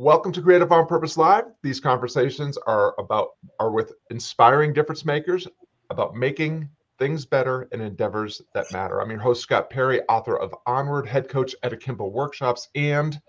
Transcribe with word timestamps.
Welcome 0.00 0.30
to 0.34 0.42
Creative 0.42 0.70
on 0.70 0.86
Purpose 0.86 1.16
Live. 1.16 1.46
These 1.60 1.80
conversations 1.80 2.56
are 2.56 2.94
about 3.00 3.30
are 3.58 3.72
with 3.72 3.94
inspiring 4.10 4.72
difference 4.72 5.04
makers 5.04 5.48
about 5.90 6.14
making 6.14 6.68
things 7.00 7.26
better 7.26 7.68
and 7.72 7.82
endeavors 7.82 8.40
that 8.54 8.72
matter. 8.72 9.02
I'm 9.02 9.10
your 9.10 9.18
host 9.18 9.42
Scott 9.42 9.70
Perry, 9.70 10.00
author 10.02 10.38
of 10.38 10.54
Onward, 10.66 11.08
head 11.08 11.28
coach 11.28 11.52
at 11.64 11.72
Akimbo 11.72 12.06
Workshops, 12.06 12.68
and 12.76 13.20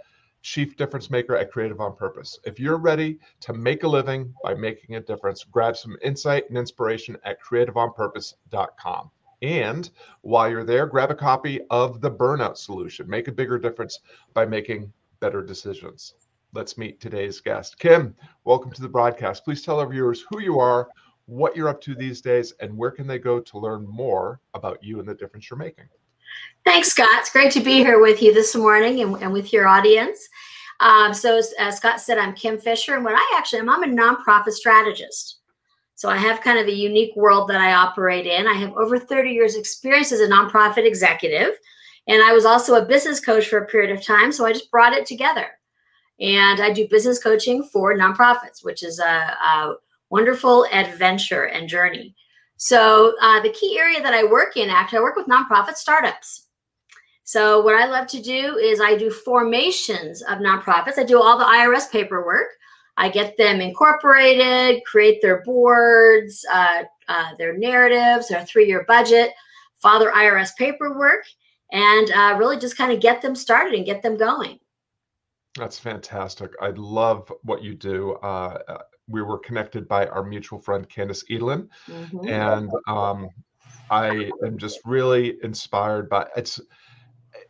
chief 0.44 0.78
difference 0.78 1.10
maker 1.10 1.36
at 1.36 1.52
Creative 1.52 1.82
on 1.82 1.96
Purpose. 1.96 2.38
If 2.46 2.60
you're 2.60 2.78
ready 2.78 3.18
to 3.40 3.54
make 3.54 3.82
a 3.82 3.88
living 3.88 4.32
by 4.44 4.54
making 4.54 4.96
a 4.96 5.02
difference, 5.02 5.44
grab 5.44 5.76
some 5.76 5.98
insight 6.04 6.48
and 6.50 6.58
inspiration 6.58 7.18
at 7.24 7.42
creativeonpurpose.com. 7.42 9.10
And 9.42 9.90
while 10.22 10.48
you're 10.48 10.64
there, 10.64 10.86
grab 10.86 11.10
a 11.10 11.16
copy 11.16 11.62
of 11.72 12.00
The 12.00 12.12
Burnout 12.12 12.58
Solution. 12.58 13.10
Make 13.10 13.28
a 13.28 13.32
bigger 13.32 13.58
difference 13.58 14.02
by 14.36 14.46
making 14.46 14.94
better 15.20 15.42
decisions 15.42 16.14
let's 16.54 16.78
meet 16.78 17.00
today's 17.00 17.40
guest. 17.40 17.78
Kim, 17.80 18.16
welcome 18.44 18.72
to 18.72 18.82
the 18.82 18.90
broadcast. 18.90 19.44
Please 19.44 19.62
tell 19.62 19.80
our 19.80 19.88
viewers 19.88 20.26
who 20.30 20.40
you 20.40 20.60
are, 20.60 20.90
what 21.26 21.56
you're 21.56 21.70
up 21.70 21.82
to 21.82 21.94
these 21.94 22.22
days, 22.22 22.54
and 22.60 22.76
where 22.76 22.92
can 22.92 23.06
they 23.06 23.20
go 23.20 23.40
to 23.40 23.60
learn 23.60 23.88
more 23.88 24.40
about 24.54 24.84
you 24.84 25.00
and 25.00 25.08
the 25.08 25.14
difference 25.14 25.50
you're 25.50 25.60
making. 25.60 25.88
Thanks, 26.66 26.90
Scott. 26.90 27.10
It's 27.14 27.32
great 27.32 27.52
to 27.54 27.60
be 27.60 27.78
here 27.78 28.02
with 28.02 28.22
you 28.22 28.34
this 28.34 28.56
morning 28.56 29.02
and, 29.02 29.16
and 29.22 29.32
with 29.32 29.54
your 29.54 29.68
audience. 29.68 30.28
Um, 30.80 31.14
so, 31.14 31.38
as, 31.38 31.54
as, 31.60 31.78
Scott 31.78 32.00
said, 32.02 32.18
I'm 32.18 32.34
Kim 32.34 32.58
Fisher, 32.58 32.96
and 32.96 33.04
what 33.04 33.16
I 33.16 33.36
actually 33.38 33.60
am, 33.60 33.70
I'm 33.70 33.84
a 33.84 33.88
nonprofit 33.88 34.52
strategist. 34.52 35.40
So, 35.96 36.10
I 36.10 36.18
have 36.18 36.42
kind 36.42 36.58
of 36.58 36.68
a 36.68 36.74
unique 36.74 37.16
world 37.16 37.50
that 37.50 37.60
I 37.60 37.74
operate 37.74 38.26
in. 38.26 38.48
I 38.48 38.54
have 38.54 38.74
over 38.74 38.98
30 38.98 39.32
years' 39.32 39.56
experience 39.56 40.12
as 40.12 40.22
a 40.22 40.28
nonprofit 40.28 40.86
executive, 40.86 41.56
and 42.08 42.24
I 42.24 42.32
was 42.32 42.46
also 42.46 42.76
a 42.76 42.86
business 42.86 43.20
coach 43.20 43.48
for 43.48 43.58
a 43.58 43.68
period 43.68 43.92
of 43.92 44.06
time. 44.06 44.32
So, 44.32 44.46
I 44.46 44.54
just 44.54 44.72
brought 44.72 44.94
it 44.94 45.06
together 45.06 45.48
and 46.20 46.62
I 46.62 46.72
do 46.72 46.88
business 46.88 47.22
coaching 47.22 47.64
for 47.64 47.96
nonprofits, 47.96 48.64
which 48.64 48.84
is 48.84 49.00
a, 49.00 49.04
a 49.04 49.76
wonderful 50.10 50.66
adventure 50.72 51.46
and 51.46 51.70
journey. 51.70 52.16
So 52.58 53.16
uh, 53.22 53.42
the 53.42 53.54
key 53.54 53.80
area 53.80 54.02
that 54.02 54.14
I 54.14 54.26
work 54.26 54.58
in, 54.58 54.70
actually, 54.70 55.00
I 55.00 55.04
work 55.04 55.16
with 55.16 55.28
nonprofit 55.28 55.76
startups. 55.76 56.48
So 57.24 57.62
what 57.62 57.76
I 57.76 57.86
love 57.86 58.08
to 58.08 58.22
do 58.22 58.58
is 58.58 58.82
I 58.82 58.98
do 58.98 59.12
formations 59.12 60.22
of 60.24 60.40
nonprofits. 60.40 60.98
I 60.98 61.04
do 61.04 61.22
all 61.22 61.38
the 61.38 61.46
IRS 61.46 61.90
paperwork. 61.92 62.48
I 62.98 63.08
get 63.08 63.38
them 63.38 63.62
incorporated, 63.62 64.84
create 64.84 65.22
their 65.22 65.42
boards, 65.44 66.46
uh, 66.52 66.84
uh, 67.08 67.30
their 67.38 67.58
narratives, 67.58 68.28
their 68.28 68.44
three-year 68.46 68.84
budget, 68.90 69.32
file 69.82 70.06
IRS 70.06 70.50
paperwork, 70.58 71.24
and 71.72 72.12
uh, 72.12 72.36
really 72.38 72.58
just 72.60 72.78
kind 72.78 72.92
of 72.92 73.00
get 73.00 73.22
them 73.22 73.36
started 73.36 73.74
and 73.74 73.86
get 73.86 74.02
them 74.02 74.18
going. 74.18 74.60
That's 75.58 75.80
fantastic. 75.80 76.52
I 76.62 76.70
love 76.70 77.32
what 77.44 77.64
you 77.64 77.74
do. 77.74 78.14
Uh, 78.24 78.60
uh, 78.68 78.78
we 79.08 79.22
were 79.22 79.40
connected 79.40 79.88
by 79.88 80.06
our 80.08 80.24
mutual 80.24 80.60
friend 80.60 80.88
Candace 80.88 81.24
Edelin, 81.30 81.68
mm-hmm. 81.88 82.30
and 82.30 82.72
um, 82.88 83.30
I 83.90 84.30
am 84.46 84.58
just 84.58 84.80
really 84.86 85.38
inspired 85.44 86.10
by 86.10 86.28
it's. 86.36 86.60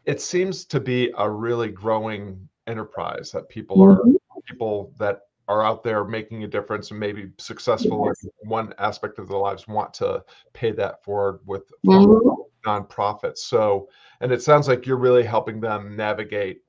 It 0.05 0.21
seems 0.21 0.65
to 0.65 0.79
be 0.79 1.11
a 1.17 1.29
really 1.29 1.69
growing 1.69 2.47
enterprise 2.67 3.31
that 3.31 3.49
people 3.49 3.77
mm-hmm. 3.77 4.11
are 4.11 4.41
people 4.45 4.93
that 4.97 5.21
are 5.49 5.65
out 5.65 5.83
there 5.83 6.05
making 6.05 6.43
a 6.43 6.47
difference 6.47 6.91
and 6.91 6.99
maybe 6.99 7.31
successful 7.39 8.05
yes. 8.05 8.23
in 8.23 8.49
one 8.49 8.73
aspect 8.77 9.17
of 9.17 9.27
their 9.27 9.37
lives 9.37 9.67
want 9.67 9.93
to 9.95 10.23
pay 10.53 10.71
that 10.71 11.03
forward 11.03 11.39
with 11.45 11.63
mm-hmm. 11.85 12.69
nonprofits. 12.69 13.39
So, 13.39 13.89
and 14.21 14.31
it 14.31 14.43
sounds 14.43 14.67
like 14.67 14.85
you're 14.85 14.97
really 14.97 15.23
helping 15.23 15.59
them 15.59 15.95
navigate 15.95 16.61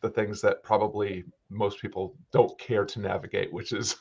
the 0.00 0.10
things 0.10 0.40
that 0.40 0.62
probably 0.62 1.24
most 1.50 1.80
people 1.80 2.16
don't 2.32 2.58
care 2.58 2.84
to 2.84 3.00
navigate, 3.00 3.52
which 3.52 3.72
is 3.72 3.96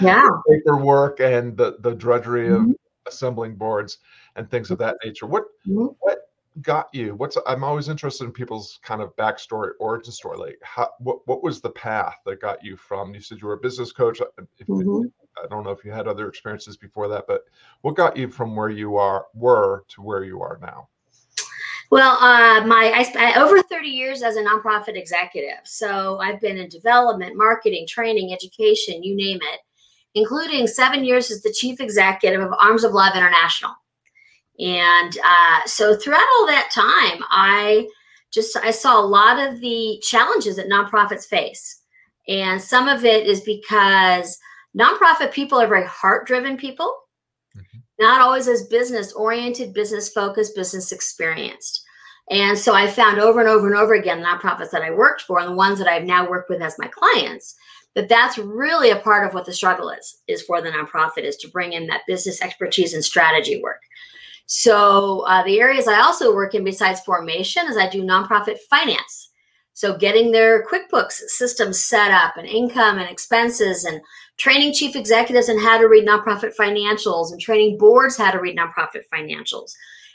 yeah 0.00 0.28
paperwork 0.48 1.20
and 1.20 1.56
the 1.56 1.76
the 1.80 1.94
drudgery 1.94 2.48
mm-hmm. 2.48 2.70
of 2.70 2.76
assembling 3.06 3.54
boards 3.54 3.98
and 4.36 4.50
things 4.50 4.70
of 4.70 4.78
that 4.78 4.96
nature. 5.04 5.26
What 5.26 5.44
mm-hmm. 5.66 5.86
what 6.00 6.18
got 6.62 6.88
you? 6.92 7.14
What's 7.14 7.36
I'm 7.46 7.64
always 7.64 7.88
interested 7.88 8.24
in 8.24 8.32
people's 8.32 8.78
kind 8.82 9.02
of 9.02 9.14
backstory, 9.16 9.70
origin 9.78 10.12
story. 10.12 10.38
Like, 10.38 10.58
how, 10.62 10.90
what 11.00 11.26
what 11.26 11.42
was 11.42 11.60
the 11.60 11.70
path 11.70 12.16
that 12.24 12.40
got 12.40 12.64
you 12.64 12.76
from? 12.76 13.14
You 13.14 13.20
said 13.20 13.38
you 13.40 13.46
were 13.48 13.54
a 13.54 13.58
business 13.58 13.92
coach. 13.92 14.20
If, 14.58 14.66
mm-hmm. 14.66 15.06
I 15.42 15.46
don't 15.48 15.64
know 15.64 15.70
if 15.70 15.84
you 15.84 15.90
had 15.90 16.08
other 16.08 16.28
experiences 16.28 16.76
before 16.76 17.08
that, 17.08 17.24
but 17.28 17.42
what 17.82 17.94
got 17.94 18.16
you 18.16 18.28
from 18.28 18.56
where 18.56 18.70
you 18.70 18.96
are 18.96 19.26
were 19.34 19.84
to 19.88 20.02
where 20.02 20.24
you 20.24 20.40
are 20.40 20.58
now? 20.62 20.88
Well, 21.90 22.16
uh, 22.20 22.66
my 22.66 22.92
I 23.16 23.40
over 23.40 23.62
30 23.62 23.88
years 23.88 24.22
as 24.22 24.36
a 24.36 24.42
nonprofit 24.42 24.96
executive. 24.96 25.60
So 25.64 26.18
I've 26.18 26.40
been 26.40 26.58
in 26.58 26.68
development, 26.68 27.36
marketing, 27.36 27.86
training, 27.86 28.32
education, 28.32 29.02
you 29.02 29.16
name 29.16 29.38
it, 29.40 29.60
including 30.14 30.66
seven 30.66 31.04
years 31.04 31.30
as 31.30 31.42
the 31.42 31.52
chief 31.52 31.80
executive 31.80 32.40
of 32.40 32.52
Arms 32.58 32.82
of 32.82 32.92
Love 32.92 33.14
International. 33.14 33.70
And 34.58 35.16
uh, 35.24 35.66
so 35.66 35.96
throughout 35.96 36.26
all 36.38 36.46
that 36.46 36.70
time, 36.72 37.22
I 37.30 37.86
just 38.32 38.56
I 38.56 38.70
saw 38.70 39.00
a 39.00 39.06
lot 39.06 39.38
of 39.38 39.60
the 39.60 40.02
challenges 40.02 40.56
that 40.56 40.68
nonprofits 40.68 41.26
face, 41.26 41.82
and 42.26 42.60
some 42.60 42.88
of 42.88 43.04
it 43.04 43.26
is 43.26 43.42
because 43.42 44.38
nonprofit 44.76 45.32
people 45.32 45.60
are 45.60 45.66
very 45.66 45.84
heart-driven 45.84 46.56
people 46.56 46.94
not 47.98 48.20
always 48.20 48.48
as 48.48 48.66
business 48.66 49.12
oriented, 49.12 49.72
business 49.72 50.08
focused, 50.08 50.54
business 50.54 50.92
experienced. 50.92 51.84
And 52.30 52.58
so 52.58 52.74
I 52.74 52.88
found 52.88 53.20
over 53.20 53.40
and 53.40 53.48
over 53.48 53.66
and 53.66 53.76
over 53.76 53.94
again 53.94 54.22
nonprofits 54.22 54.70
that 54.70 54.82
I 54.82 54.90
worked 54.90 55.22
for 55.22 55.38
and 55.38 55.48
the 55.48 55.54
ones 55.54 55.78
that 55.78 55.88
I've 55.88 56.04
now 56.04 56.28
worked 56.28 56.50
with 56.50 56.60
as 56.60 56.78
my 56.78 56.88
clients 56.88 57.56
that 57.96 58.08
that's 58.10 58.36
really 58.36 58.90
a 58.90 58.96
part 58.96 59.26
of 59.26 59.32
what 59.32 59.46
the 59.46 59.52
struggle 59.52 59.88
is 59.88 60.18
is 60.28 60.42
for 60.42 60.60
the 60.60 60.70
nonprofit 60.70 61.24
is 61.24 61.36
to 61.36 61.48
bring 61.48 61.72
in 61.72 61.86
that 61.86 62.02
business 62.06 62.42
expertise 62.42 62.92
and 62.92 63.04
strategy 63.04 63.60
work. 63.62 63.80
So 64.44 65.20
uh, 65.20 65.42
the 65.44 65.58
areas 65.58 65.88
I 65.88 66.00
also 66.00 66.34
work 66.34 66.54
in 66.54 66.62
besides 66.62 67.00
formation 67.00 67.66
is 67.68 67.76
I 67.76 67.88
do 67.88 68.02
nonprofit 68.02 68.58
finance. 68.70 69.25
So 69.76 69.94
getting 69.94 70.32
their 70.32 70.64
QuickBooks 70.64 71.12
systems 71.28 71.84
set 71.84 72.10
up 72.10 72.38
and 72.38 72.46
income 72.46 72.96
and 72.96 73.10
expenses 73.10 73.84
and 73.84 74.00
training 74.38 74.72
chief 74.72 74.96
executives 74.96 75.50
in 75.50 75.60
how 75.60 75.76
to 75.76 75.86
read 75.86 76.08
nonprofit 76.08 76.56
financials 76.58 77.30
and 77.30 77.38
training 77.38 77.76
boards 77.76 78.16
how 78.16 78.30
to 78.30 78.40
read 78.40 78.56
nonprofit 78.56 79.02
financials. 79.12 79.74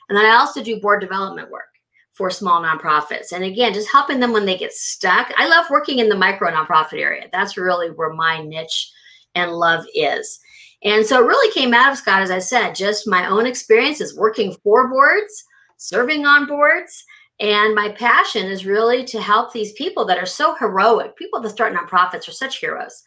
And 0.09 0.17
then 0.17 0.25
I 0.25 0.31
also 0.31 0.63
do 0.63 0.81
board 0.81 0.99
development 0.99 1.51
work 1.51 1.69
for 2.13 2.31
small 2.31 2.59
nonprofits. 2.59 3.33
And 3.33 3.43
again, 3.43 3.71
just 3.71 3.91
helping 3.91 4.19
them 4.19 4.31
when 4.31 4.47
they 4.47 4.57
get 4.57 4.73
stuck. 4.73 5.31
I 5.37 5.47
love 5.47 5.67
working 5.69 5.99
in 5.99 6.09
the 6.09 6.17
micro 6.17 6.49
nonprofit 6.49 6.99
area. 6.99 7.27
That's 7.31 7.55
really 7.55 7.89
where 7.89 8.13
my 8.13 8.41
niche 8.41 8.91
and 9.35 9.51
love 9.51 9.85
is. 9.93 10.39
And 10.83 11.05
so 11.05 11.21
it 11.21 11.27
really 11.27 11.53
came 11.53 11.75
out 11.75 11.91
of 11.91 11.99
Scott, 11.99 12.23
as 12.23 12.31
I 12.31 12.39
said, 12.39 12.73
just 12.73 13.07
my 13.07 13.27
own 13.27 13.45
experiences 13.45 14.17
working 14.17 14.55
for 14.63 14.89
boards, 14.89 15.45
serving 15.77 16.25
on 16.25 16.47
boards. 16.47 17.05
And 17.41 17.73
my 17.73 17.89
passion 17.89 18.45
is 18.45 18.67
really 18.67 19.03
to 19.05 19.19
help 19.19 19.51
these 19.51 19.73
people 19.73 20.05
that 20.05 20.19
are 20.19 20.27
so 20.27 20.55
heroic. 20.55 21.15
People 21.15 21.41
that 21.41 21.49
start 21.49 21.73
nonprofits 21.73 22.27
are 22.27 22.33
such 22.33 22.59
heroes 22.59 23.03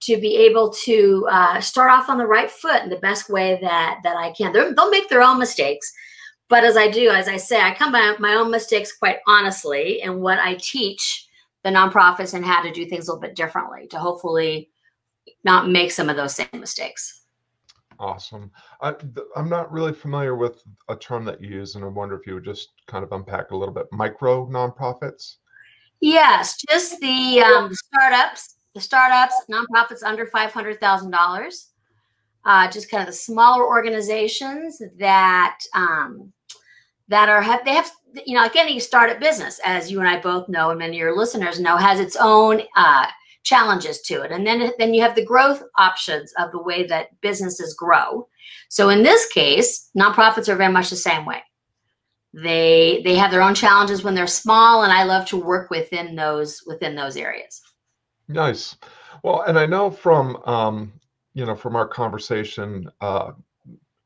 to 0.00 0.20
be 0.20 0.36
able 0.36 0.70
to 0.70 1.26
uh, 1.30 1.60
start 1.60 1.90
off 1.90 2.08
on 2.08 2.18
the 2.18 2.26
right 2.26 2.50
foot 2.50 2.82
in 2.82 2.88
the 2.88 2.96
best 2.96 3.30
way 3.30 3.58
that 3.62 4.00
that 4.02 4.16
I 4.16 4.32
can. 4.32 4.52
They're, 4.52 4.74
they'll 4.74 4.90
make 4.90 5.08
their 5.08 5.22
own 5.22 5.38
mistakes, 5.38 5.92
but 6.48 6.64
as 6.64 6.76
I 6.76 6.88
do, 6.88 7.10
as 7.10 7.28
I 7.28 7.36
say, 7.36 7.60
I 7.60 7.74
come 7.74 7.92
by 7.92 8.14
my 8.18 8.34
own 8.34 8.50
mistakes 8.50 8.96
quite 8.96 9.18
honestly, 9.26 10.02
and 10.02 10.20
what 10.20 10.38
I 10.38 10.56
teach 10.60 11.26
the 11.64 11.70
nonprofits 11.70 12.34
and 12.34 12.44
how 12.44 12.62
to 12.62 12.72
do 12.72 12.86
things 12.86 13.08
a 13.08 13.12
little 13.12 13.20
bit 13.20 13.36
differently 13.36 13.86
to 13.88 13.98
hopefully 13.98 14.70
not 15.44 15.68
make 15.68 15.90
some 15.90 16.08
of 16.08 16.16
those 16.16 16.34
same 16.34 16.48
mistakes. 16.54 17.17
Awesome. 18.00 18.50
I, 18.80 18.94
am 19.36 19.48
not 19.48 19.72
really 19.72 19.92
familiar 19.92 20.36
with 20.36 20.62
a 20.88 20.96
term 20.96 21.24
that 21.24 21.42
you 21.42 21.48
use, 21.48 21.74
and 21.74 21.84
I 21.84 21.88
wonder 21.88 22.16
if 22.16 22.26
you 22.26 22.34
would 22.34 22.44
just 22.44 22.70
kind 22.86 23.02
of 23.02 23.10
unpack 23.12 23.50
a 23.50 23.56
little 23.56 23.74
bit. 23.74 23.86
Micro 23.90 24.46
nonprofits. 24.46 25.36
Yes, 26.00 26.56
just 26.68 27.00
the 27.00 27.40
um, 27.40 27.74
startups 27.74 28.58
the 28.78 28.80
startups, 28.80 29.34
nonprofits 29.50 30.02
under 30.04 30.26
$500,000, 30.26 31.66
uh, 32.44 32.70
just 32.70 32.90
kind 32.90 33.00
of 33.02 33.08
the 33.08 33.12
smaller 33.12 33.66
organizations 33.66 34.80
that 34.98 35.58
um, 35.74 36.32
that 37.08 37.28
are 37.28 37.42
have 37.42 37.64
they 37.64 37.72
have 37.72 37.90
you 38.26 38.34
know 38.34 38.42
like 38.42 38.54
any 38.54 38.78
startup 38.78 39.18
business, 39.18 39.60
as 39.64 39.90
you 39.90 39.98
and 39.98 40.08
I 40.08 40.20
both 40.20 40.48
know, 40.48 40.70
and 40.70 40.78
many 40.78 40.96
of 40.96 41.00
your 41.00 41.16
listeners 41.16 41.58
know, 41.58 41.76
has 41.76 41.98
its 42.00 42.16
own 42.16 42.62
uh, 42.76 43.06
challenges 43.48 44.00
to 44.02 44.22
it, 44.22 44.30
and 44.30 44.46
then 44.46 44.70
then 44.78 44.94
you 44.94 45.02
have 45.02 45.14
the 45.14 45.24
growth 45.24 45.62
options 45.78 46.32
of 46.38 46.52
the 46.52 46.62
way 46.62 46.86
that 46.86 47.20
businesses 47.20 47.74
grow. 47.74 48.28
So 48.68 48.88
in 48.90 49.02
this 49.02 49.26
case, 49.26 49.90
nonprofits 49.96 50.48
are 50.48 50.56
very 50.56 50.72
much 50.72 50.90
the 50.90 50.96
same 50.96 51.24
way. 51.24 51.42
They 52.34 53.00
they 53.04 53.16
have 53.16 53.30
their 53.30 53.42
own 53.42 53.54
challenges 53.54 54.04
when 54.04 54.14
they're 54.14 54.26
small, 54.26 54.82
and 54.84 54.92
I 54.92 55.04
love 55.04 55.26
to 55.28 55.36
work 55.40 55.70
within 55.70 56.14
those 56.14 56.62
within 56.66 56.94
those 56.94 57.16
areas. 57.16 57.62
Nice. 58.28 58.76
Well, 59.24 59.42
and 59.42 59.58
I 59.58 59.66
know 59.66 59.90
from 59.90 60.36
um, 60.44 60.92
you 61.34 61.46
know 61.46 61.56
from 61.56 61.74
our 61.74 61.88
conversation 61.88 62.90
uh, 63.00 63.32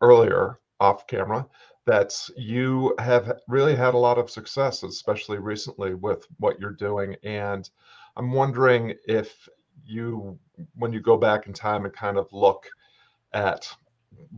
earlier 0.00 0.60
off 0.78 1.06
camera 1.06 1.46
that 1.86 2.14
you 2.36 2.94
have 2.98 3.40
really 3.48 3.74
had 3.74 3.94
a 3.94 3.98
lot 3.98 4.18
of 4.18 4.30
success, 4.30 4.82
especially 4.82 5.38
recently 5.38 5.94
with 5.94 6.26
what 6.38 6.60
you're 6.60 6.70
doing. 6.70 7.16
And 7.24 7.68
I'm 8.16 8.32
wondering 8.32 8.94
if 9.06 9.48
you, 9.84 10.38
when 10.74 10.92
you 10.92 11.00
go 11.00 11.16
back 11.16 11.46
in 11.46 11.52
time 11.52 11.84
and 11.84 11.94
kind 11.94 12.18
of 12.18 12.32
look 12.32 12.68
at 13.32 13.68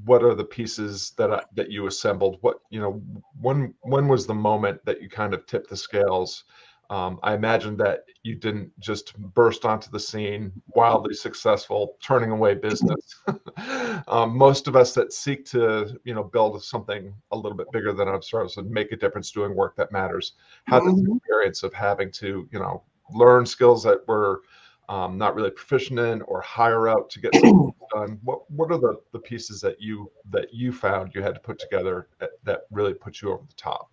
what 0.04 0.22
are 0.22 0.34
the 0.34 0.44
pieces 0.44 1.12
that 1.16 1.32
I, 1.32 1.42
that 1.54 1.70
you 1.70 1.86
assembled, 1.86 2.38
what 2.40 2.58
you 2.70 2.80
know, 2.80 3.02
when 3.40 3.74
when 3.82 4.08
was 4.08 4.26
the 4.26 4.34
moment 4.34 4.84
that 4.84 5.02
you 5.02 5.08
kind 5.08 5.34
of 5.34 5.46
tipped 5.46 5.70
the 5.70 5.76
scales? 5.76 6.44
Um, 6.90 7.18
I 7.22 7.34
imagine 7.34 7.78
that 7.78 8.04
you 8.24 8.34
didn't 8.34 8.70
just 8.78 9.16
burst 9.16 9.64
onto 9.64 9.90
the 9.90 9.98
scene, 9.98 10.52
wildly 10.74 11.14
successful, 11.14 11.96
turning 12.02 12.30
away 12.30 12.54
business. 12.54 13.22
um, 14.08 14.36
most 14.36 14.68
of 14.68 14.76
us 14.76 14.92
that 14.94 15.12
seek 15.12 15.46
to, 15.46 15.98
you 16.04 16.14
know, 16.14 16.24
build 16.24 16.62
something 16.62 17.14
a 17.30 17.36
little 17.36 17.56
bit 17.56 17.72
bigger 17.72 17.94
than 17.94 18.06
ourselves 18.06 18.58
and 18.58 18.70
make 18.70 18.92
a 18.92 18.96
difference 18.96 19.30
doing 19.30 19.56
work 19.56 19.74
that 19.76 19.92
matters, 19.92 20.34
had 20.66 20.82
mm-hmm. 20.82 21.04
the 21.04 21.16
experience 21.16 21.62
of 21.62 21.72
having 21.72 22.10
to, 22.12 22.46
you 22.52 22.58
know, 22.58 22.82
learn 23.10 23.46
skills 23.46 23.82
that 23.84 24.06
were 24.06 24.42
um, 24.88 25.16
not 25.16 25.34
really 25.34 25.50
proficient 25.50 25.98
in 25.98 26.22
or 26.22 26.40
hire 26.40 26.88
out 26.88 27.10
to 27.10 27.20
get 27.20 27.34
something 27.34 27.72
done. 27.94 28.18
What 28.22 28.50
what 28.50 28.70
are 28.70 28.78
the 28.78 29.00
the 29.12 29.18
pieces 29.18 29.60
that 29.60 29.80
you 29.80 30.10
that 30.30 30.52
you 30.52 30.72
found 30.72 31.14
you 31.14 31.22
had 31.22 31.34
to 31.34 31.40
put 31.40 31.58
together 31.58 32.08
that, 32.18 32.30
that 32.44 32.62
really 32.70 32.94
put 32.94 33.22
you 33.22 33.32
over 33.32 33.44
the 33.46 33.54
top? 33.54 33.90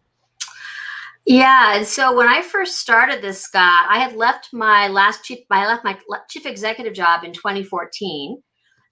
Yeah, 1.26 1.76
and 1.76 1.86
so 1.86 2.16
when 2.16 2.28
I 2.28 2.42
first 2.42 2.80
started 2.80 3.22
this, 3.22 3.42
Scott, 3.42 3.86
I 3.88 4.00
had 4.00 4.16
left 4.16 4.50
my 4.54 4.88
last 4.88 5.24
chief. 5.24 5.40
I 5.52 5.68
left 5.68 5.86
my 5.86 5.98
chief 6.30 6.46
executive 6.46 6.94
job 6.94 7.24
in 7.24 7.32
2014, 7.32 8.42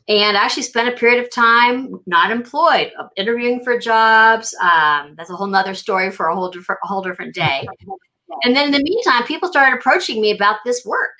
and 0.07 0.37
I 0.37 0.43
actually 0.43 0.63
spent 0.63 0.89
a 0.89 0.97
period 0.97 1.23
of 1.23 1.31
time 1.31 1.99
not 2.05 2.29
employed, 2.31 2.91
uh, 2.99 3.07
interviewing 3.17 3.63
for 3.63 3.79
jobs. 3.79 4.55
Um, 4.61 5.15
that's 5.17 5.31
a 5.31 5.35
whole 5.35 5.47
nother 5.47 5.73
story 5.73 6.11
for 6.11 6.27
a 6.27 6.35
whole 6.35 6.51
different, 6.51 6.79
a 6.83 6.87
whole 6.87 7.01
different 7.01 7.33
day. 7.33 7.67
And 8.43 8.55
then 8.55 8.67
in 8.67 8.71
the 8.71 8.83
meantime, 8.83 9.25
people 9.25 9.49
started 9.49 9.77
approaching 9.77 10.21
me 10.21 10.31
about 10.31 10.57
this 10.65 10.85
work. 10.85 11.15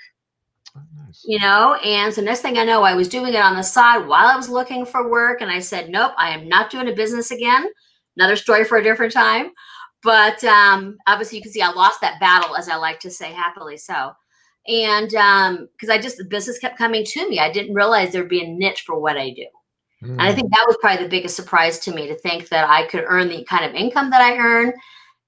Oh, 0.76 0.82
nice. 0.96 1.24
You 1.26 1.40
know, 1.40 1.76
and 1.76 2.14
so 2.14 2.22
next 2.22 2.42
thing 2.42 2.58
I 2.58 2.64
know, 2.64 2.84
I 2.84 2.94
was 2.94 3.08
doing 3.08 3.34
it 3.34 3.38
on 3.38 3.56
the 3.56 3.64
side 3.64 4.08
while 4.08 4.28
I 4.28 4.36
was 4.36 4.50
looking 4.50 4.86
for 4.86 5.10
work, 5.10 5.42
and 5.42 5.50
I 5.50 5.60
said, 5.60 5.90
"Nope, 5.90 6.14
I 6.18 6.30
am 6.30 6.48
not 6.48 6.70
doing 6.70 6.90
a 6.90 6.94
business 6.94 7.32
again." 7.32 7.68
Another 8.18 8.36
story 8.36 8.64
for 8.64 8.78
a 8.78 8.84
different 8.84 9.14
time. 9.14 9.52
But 10.04 10.44
um, 10.44 10.98
obviously, 11.08 11.38
you 11.38 11.42
can 11.42 11.52
see 11.52 11.62
I 11.62 11.72
lost 11.72 12.02
that 12.02 12.20
battle, 12.20 12.56
as 12.56 12.70
I 12.70 12.76
like 12.76 13.00
to 13.02 13.12
say, 13.12 13.32
happily 13.32 13.78
so. 13.78 14.14
And 14.68 15.10
because 15.10 15.90
um, 15.90 15.92
I 15.92 15.98
just, 15.98 16.18
the 16.18 16.26
business 16.26 16.60
kept 16.60 16.78
coming 16.78 17.04
to 17.04 17.30
me, 17.30 17.40
I 17.40 17.52
didn't 17.52 17.74
realize 17.74 18.12
there'd 18.12 18.30
be 18.30 18.44
a 18.44 18.48
niche 18.48 18.82
for 18.82 19.00
what 19.00 19.18
I 19.18 19.32
do. 19.32 19.46
Mm. 20.04 20.12
And 20.12 20.22
I 20.22 20.34
think 20.34 20.52
that 20.52 20.66
was 20.68 20.78
probably 20.80 21.04
the 21.04 21.10
biggest 21.10 21.36
surprise 21.36 21.80
to 21.80 21.94
me 21.94 22.08
to 22.08 22.16
think 22.16 22.50
that 22.50 22.70
I 22.70 22.86
could 22.88 23.04
earn 23.08 23.30
the 23.30 23.44
kind 23.46 23.66
of 23.66 23.74
income 23.74 24.10
that 24.12 24.22
I 24.22 24.38
earn 24.38 24.74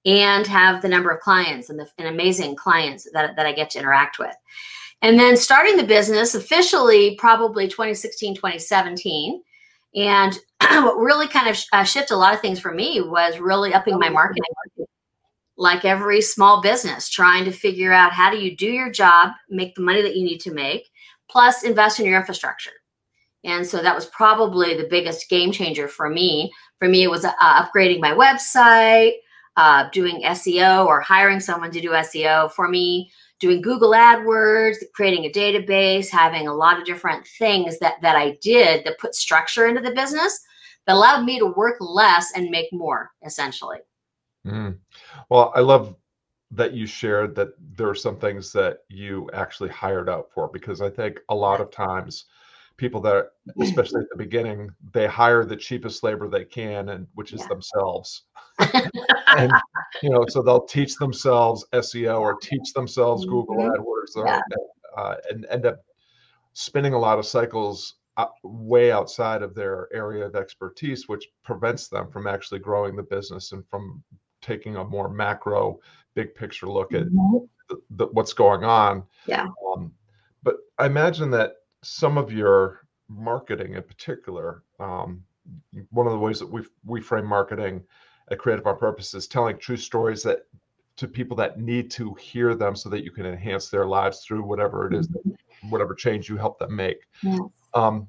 and 0.05 0.47
have 0.47 0.81
the 0.81 0.87
number 0.87 1.11
of 1.11 1.19
clients 1.21 1.69
and 1.69 1.79
the 1.79 1.87
and 1.97 2.07
amazing 2.07 2.55
clients 2.55 3.07
that, 3.13 3.35
that 3.35 3.45
I 3.45 3.53
get 3.53 3.69
to 3.71 3.79
interact 3.79 4.19
with. 4.19 4.35
And 5.01 5.19
then 5.19 5.35
starting 5.35 5.77
the 5.77 5.83
business 5.83 6.35
officially, 6.35 7.15
probably 7.15 7.67
2016, 7.67 8.35
2017. 8.35 9.41
And 9.95 10.37
what 10.59 10.97
really 10.97 11.27
kind 11.27 11.47
of 11.47 11.57
uh, 11.73 11.83
shifted 11.83 12.13
a 12.13 12.17
lot 12.17 12.33
of 12.33 12.39
things 12.39 12.59
for 12.59 12.71
me 12.71 13.01
was 13.01 13.39
really 13.39 13.73
upping 13.73 13.97
my 13.97 14.09
marketing. 14.09 14.43
Like 15.57 15.85
every 15.85 16.21
small 16.21 16.61
business, 16.61 17.09
trying 17.09 17.45
to 17.45 17.51
figure 17.51 17.91
out 17.91 18.13
how 18.13 18.31
do 18.31 18.37
you 18.37 18.55
do 18.55 18.67
your 18.67 18.91
job, 18.91 19.31
make 19.49 19.75
the 19.75 19.81
money 19.81 20.01
that 20.01 20.15
you 20.15 20.23
need 20.23 20.39
to 20.41 20.53
make, 20.53 20.89
plus 21.29 21.63
invest 21.63 21.99
in 21.99 22.05
your 22.05 22.19
infrastructure. 22.19 22.71
And 23.43 23.65
so 23.65 23.81
that 23.81 23.95
was 23.95 24.05
probably 24.07 24.75
the 24.75 24.87
biggest 24.89 25.29
game 25.29 25.51
changer 25.51 25.87
for 25.87 26.09
me. 26.09 26.51
For 26.79 26.87
me, 26.87 27.03
it 27.03 27.09
was 27.09 27.25
uh, 27.25 27.33
upgrading 27.41 27.99
my 27.99 28.11
website, 28.11 29.13
uh, 29.57 29.89
doing 29.91 30.21
SEO 30.23 30.85
or 30.85 31.01
hiring 31.01 31.39
someone 31.39 31.71
to 31.71 31.81
do 31.81 31.91
SEO. 31.91 32.51
For 32.51 32.67
me, 32.67 33.11
doing 33.39 33.61
Google 33.61 33.91
AdWords, 33.91 34.77
creating 34.93 35.25
a 35.25 35.29
database, 35.29 36.09
having 36.09 36.47
a 36.47 36.53
lot 36.53 36.79
of 36.79 36.85
different 36.85 37.25
things 37.27 37.79
that 37.79 37.95
that 38.01 38.15
I 38.15 38.37
did 38.41 38.85
that 38.85 38.99
put 38.99 39.15
structure 39.15 39.67
into 39.67 39.81
the 39.81 39.95
business 39.95 40.39
that 40.87 40.95
allowed 40.95 41.23
me 41.23 41.39
to 41.39 41.47
work 41.47 41.77
less 41.79 42.31
and 42.35 42.49
make 42.49 42.71
more, 42.71 43.11
essentially. 43.25 43.79
Mm. 44.47 44.77
Well, 45.29 45.51
I 45.55 45.59
love 45.59 45.95
that 46.51 46.73
you 46.73 46.85
shared 46.85 47.35
that 47.35 47.49
there 47.75 47.89
are 47.89 47.95
some 47.95 48.17
things 48.17 48.51
that 48.51 48.79
you 48.89 49.29
actually 49.33 49.69
hired 49.69 50.09
out 50.09 50.29
for 50.33 50.49
because 50.49 50.81
I 50.81 50.89
think 50.89 51.19
a 51.29 51.35
lot 51.35 51.61
of 51.61 51.71
times 51.71 52.25
people 52.77 52.99
that 53.01 53.29
especially 53.61 54.01
at 54.01 54.09
the 54.09 54.17
beginning 54.17 54.69
they 54.91 55.05
hire 55.05 55.45
the 55.45 55.55
cheapest 55.55 56.03
labor 56.03 56.27
they 56.27 56.43
can 56.43 56.89
and 56.89 57.05
which 57.13 57.31
is 57.31 57.41
yeah. 57.41 57.47
themselves 57.47 58.23
and 59.37 59.51
you 60.01 60.09
know 60.09 60.25
so 60.27 60.41
they'll 60.41 60.65
teach 60.65 60.95
themselves 60.95 61.65
seo 61.73 62.19
or 62.19 62.37
teach 62.41 62.73
themselves 62.73 63.25
google 63.25 63.55
mm-hmm. 63.55 63.81
adwords 63.81 64.15
or, 64.15 64.25
yeah. 64.25 64.41
uh, 64.97 65.15
and 65.29 65.45
end 65.49 65.65
up 65.65 65.83
spinning 66.53 66.93
a 66.93 66.99
lot 66.99 67.17
of 67.19 67.25
cycles 67.25 67.95
uh, 68.17 68.25
way 68.43 68.91
outside 68.91 69.41
of 69.41 69.55
their 69.55 69.87
area 69.93 70.25
of 70.25 70.35
expertise 70.35 71.07
which 71.07 71.29
prevents 71.43 71.87
them 71.87 72.09
from 72.11 72.27
actually 72.27 72.59
growing 72.59 72.95
the 72.95 73.03
business 73.03 73.51
and 73.51 73.63
from 73.69 74.03
taking 74.41 74.75
a 74.75 74.83
more 74.83 75.09
macro 75.09 75.79
big 76.13 76.35
picture 76.35 76.67
look 76.67 76.93
at 76.93 77.03
mm-hmm. 77.03 77.37
the, 77.69 77.81
the, 77.91 78.05
what's 78.07 78.33
going 78.33 78.63
on 78.63 79.03
yeah 79.25 79.47
um, 79.73 79.91
but 80.43 80.57
i 80.77 80.85
imagine 80.85 81.31
that 81.31 81.53
some 81.83 82.17
of 82.17 82.31
your 82.31 82.81
marketing 83.11 83.75
in 83.75 83.83
particular, 83.83 84.63
um, 84.79 85.23
one 85.89 86.05
of 86.07 86.13
the 86.13 86.19
ways 86.19 86.39
that 86.39 86.47
we 86.47 86.63
we 86.85 87.01
frame 87.01 87.25
marketing 87.25 87.83
at 88.31 88.39
Creative 88.39 88.65
on 88.65 88.77
Purpose 88.77 89.13
is 89.13 89.27
telling 89.27 89.57
true 89.57 89.77
stories 89.77 90.23
that 90.23 90.47
to 90.97 91.07
people 91.07 91.35
that 91.37 91.59
need 91.59 91.91
to 91.91 92.13
hear 92.15 92.55
them 92.55 92.75
so 92.75 92.89
that 92.89 93.03
you 93.03 93.11
can 93.11 93.25
enhance 93.25 93.69
their 93.69 93.85
lives 93.85 94.23
through 94.23 94.43
whatever 94.43 94.87
it 94.87 94.93
is, 94.93 95.07
mm-hmm. 95.07 95.69
whatever 95.69 95.93
change 95.93 96.29
you 96.29 96.37
help 96.37 96.59
them 96.59 96.75
make. 96.75 97.07
Yes. 97.23 97.39
Um, 97.73 98.07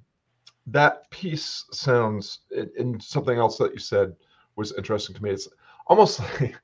that 0.67 1.11
piece 1.11 1.65
sounds, 1.73 2.41
and 2.79 3.03
something 3.03 3.39
else 3.39 3.59
that 3.59 3.73
you 3.73 3.79
said 3.79 4.15
was 4.57 4.73
interesting 4.77 5.15
to 5.17 5.23
me. 5.23 5.31
It's 5.31 5.49
almost 5.87 6.21
like 6.41 6.55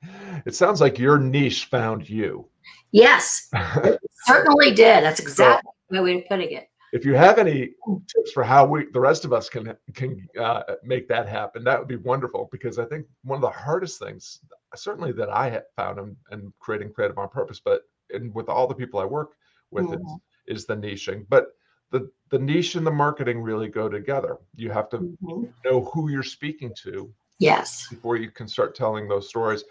it 0.45 0.55
sounds 0.55 0.81
like 0.81 0.97
your 0.97 1.17
niche 1.17 1.65
found 1.65 2.09
you. 2.09 2.47
Yes, 2.91 3.49
certainly 4.25 4.71
did. 4.71 5.03
That's 5.03 5.19
exactly 5.19 5.71
so, 5.89 5.95
the 5.95 6.03
way 6.03 6.17
of 6.19 6.27
putting 6.27 6.51
it 6.51 6.69
if 6.91 7.05
you 7.05 7.13
have 7.13 7.37
any 7.37 7.71
tips 8.07 8.31
for 8.33 8.43
how 8.43 8.65
we 8.65 8.87
the 8.91 8.99
rest 8.99 9.25
of 9.25 9.33
us 9.33 9.49
can 9.49 9.75
can 9.93 10.27
uh, 10.39 10.63
make 10.83 11.07
that 11.07 11.27
happen 11.27 11.63
that 11.63 11.77
would 11.79 11.87
be 11.87 11.95
wonderful 11.97 12.49
because 12.51 12.79
i 12.79 12.85
think 12.85 13.05
one 13.23 13.35
of 13.37 13.41
the 13.41 13.49
hardest 13.49 13.99
things 13.99 14.39
certainly 14.75 15.11
that 15.11 15.29
i 15.29 15.49
have 15.49 15.63
found 15.75 15.99
in, 15.99 16.15
in 16.31 16.53
creating 16.59 16.91
creative 16.91 17.17
on 17.17 17.29
purpose 17.29 17.59
but 17.63 17.83
and 18.11 18.33
with 18.33 18.49
all 18.49 18.67
the 18.67 18.75
people 18.75 18.99
i 18.99 19.05
work 19.05 19.33
with 19.71 19.85
mm-hmm. 19.85 20.15
is, 20.47 20.59
is 20.59 20.65
the 20.65 20.75
niching 20.75 21.25
but 21.29 21.53
the 21.91 22.09
the 22.29 22.39
niche 22.39 22.75
and 22.75 22.85
the 22.85 22.91
marketing 22.91 23.41
really 23.41 23.67
go 23.67 23.89
together 23.89 24.37
you 24.55 24.69
have 24.71 24.89
to 24.89 24.97
mm-hmm. 24.97 25.43
know 25.65 25.81
who 25.93 26.09
you're 26.09 26.23
speaking 26.23 26.73
to 26.75 27.11
yes 27.39 27.87
before 27.89 28.17
you 28.17 28.29
can 28.29 28.47
start 28.47 28.75
telling 28.75 29.07
those 29.07 29.27
stories 29.27 29.63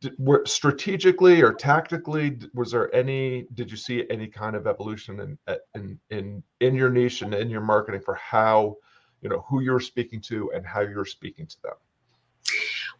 did, 0.00 0.14
were 0.18 0.44
strategically 0.46 1.42
or 1.42 1.52
tactically 1.52 2.38
was 2.54 2.70
there 2.70 2.94
any 2.94 3.46
did 3.54 3.70
you 3.70 3.76
see 3.76 4.04
any 4.10 4.26
kind 4.26 4.54
of 4.54 4.66
evolution 4.66 5.20
in 5.20 5.38
uh, 5.46 5.56
in 5.74 5.98
in 6.10 6.42
in 6.60 6.74
your 6.74 6.90
niche 6.90 7.22
and 7.22 7.34
in 7.34 7.50
your 7.50 7.60
marketing 7.60 8.00
for 8.00 8.14
how 8.14 8.76
you 9.22 9.28
know 9.28 9.44
who 9.48 9.60
you're 9.60 9.80
speaking 9.80 10.20
to 10.20 10.50
and 10.54 10.66
how 10.66 10.80
you're 10.80 11.04
speaking 11.04 11.46
to 11.46 11.62
them? 11.62 11.74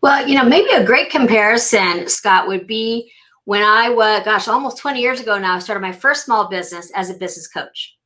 Well 0.00 0.26
you 0.26 0.36
know 0.36 0.44
maybe 0.44 0.70
a 0.70 0.84
great 0.84 1.10
comparison 1.10 2.08
scott 2.08 2.48
would 2.48 2.66
be 2.66 3.10
when 3.44 3.62
i 3.62 3.88
was 3.88 4.24
gosh 4.24 4.48
almost 4.48 4.78
20 4.78 5.00
years 5.00 5.20
ago 5.20 5.38
now 5.38 5.54
i 5.54 5.58
started 5.58 5.80
my 5.80 5.92
first 5.92 6.24
small 6.24 6.48
business 6.48 6.90
as 6.94 7.10
a 7.10 7.14
business 7.14 7.46
coach. 7.46 7.96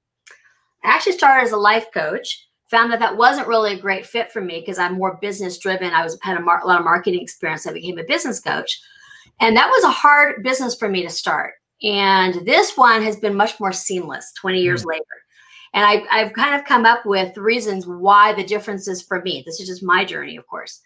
I 0.84 0.90
actually 0.90 1.12
started 1.12 1.44
as 1.44 1.52
a 1.52 1.56
life 1.56 1.86
coach 1.92 2.48
found 2.72 2.90
that 2.90 2.98
that 3.00 3.18
wasn't 3.18 3.46
really 3.46 3.74
a 3.74 3.80
great 3.80 4.06
fit 4.06 4.32
for 4.32 4.40
me 4.40 4.58
because 4.58 4.78
I'm 4.78 4.94
more 4.94 5.18
business 5.20 5.58
driven. 5.58 5.92
I 5.92 6.02
was 6.02 6.18
had 6.22 6.38
a, 6.38 6.40
mar- 6.40 6.62
a, 6.62 6.66
lot 6.66 6.78
of 6.78 6.84
marketing 6.84 7.20
experience. 7.20 7.66
I 7.66 7.72
became 7.72 7.98
a 7.98 8.04
business 8.04 8.40
coach, 8.40 8.80
and 9.40 9.56
that 9.56 9.68
was 9.68 9.84
a 9.84 9.90
hard 9.90 10.42
business 10.42 10.74
for 10.74 10.88
me 10.88 11.02
to 11.02 11.10
start. 11.10 11.52
And 11.82 12.46
this 12.46 12.76
one 12.76 13.02
has 13.02 13.16
been 13.16 13.36
much 13.36 13.60
more 13.60 13.72
seamless. 13.72 14.32
Twenty 14.40 14.62
years 14.62 14.82
mm 14.82 14.86
later, 14.86 15.04
and 15.74 15.84
I, 15.84 16.04
I've 16.10 16.32
kind 16.32 16.54
of 16.54 16.66
come 16.66 16.86
up 16.86 17.04
with 17.04 17.36
reasons 17.36 17.86
why 17.86 18.32
the 18.32 18.44
difference 18.44 18.88
is 18.88 19.02
for 19.02 19.20
me. 19.22 19.42
This 19.44 19.60
is 19.60 19.68
just 19.68 19.84
my 19.84 20.04
journey, 20.04 20.36
of 20.36 20.46
course, 20.46 20.80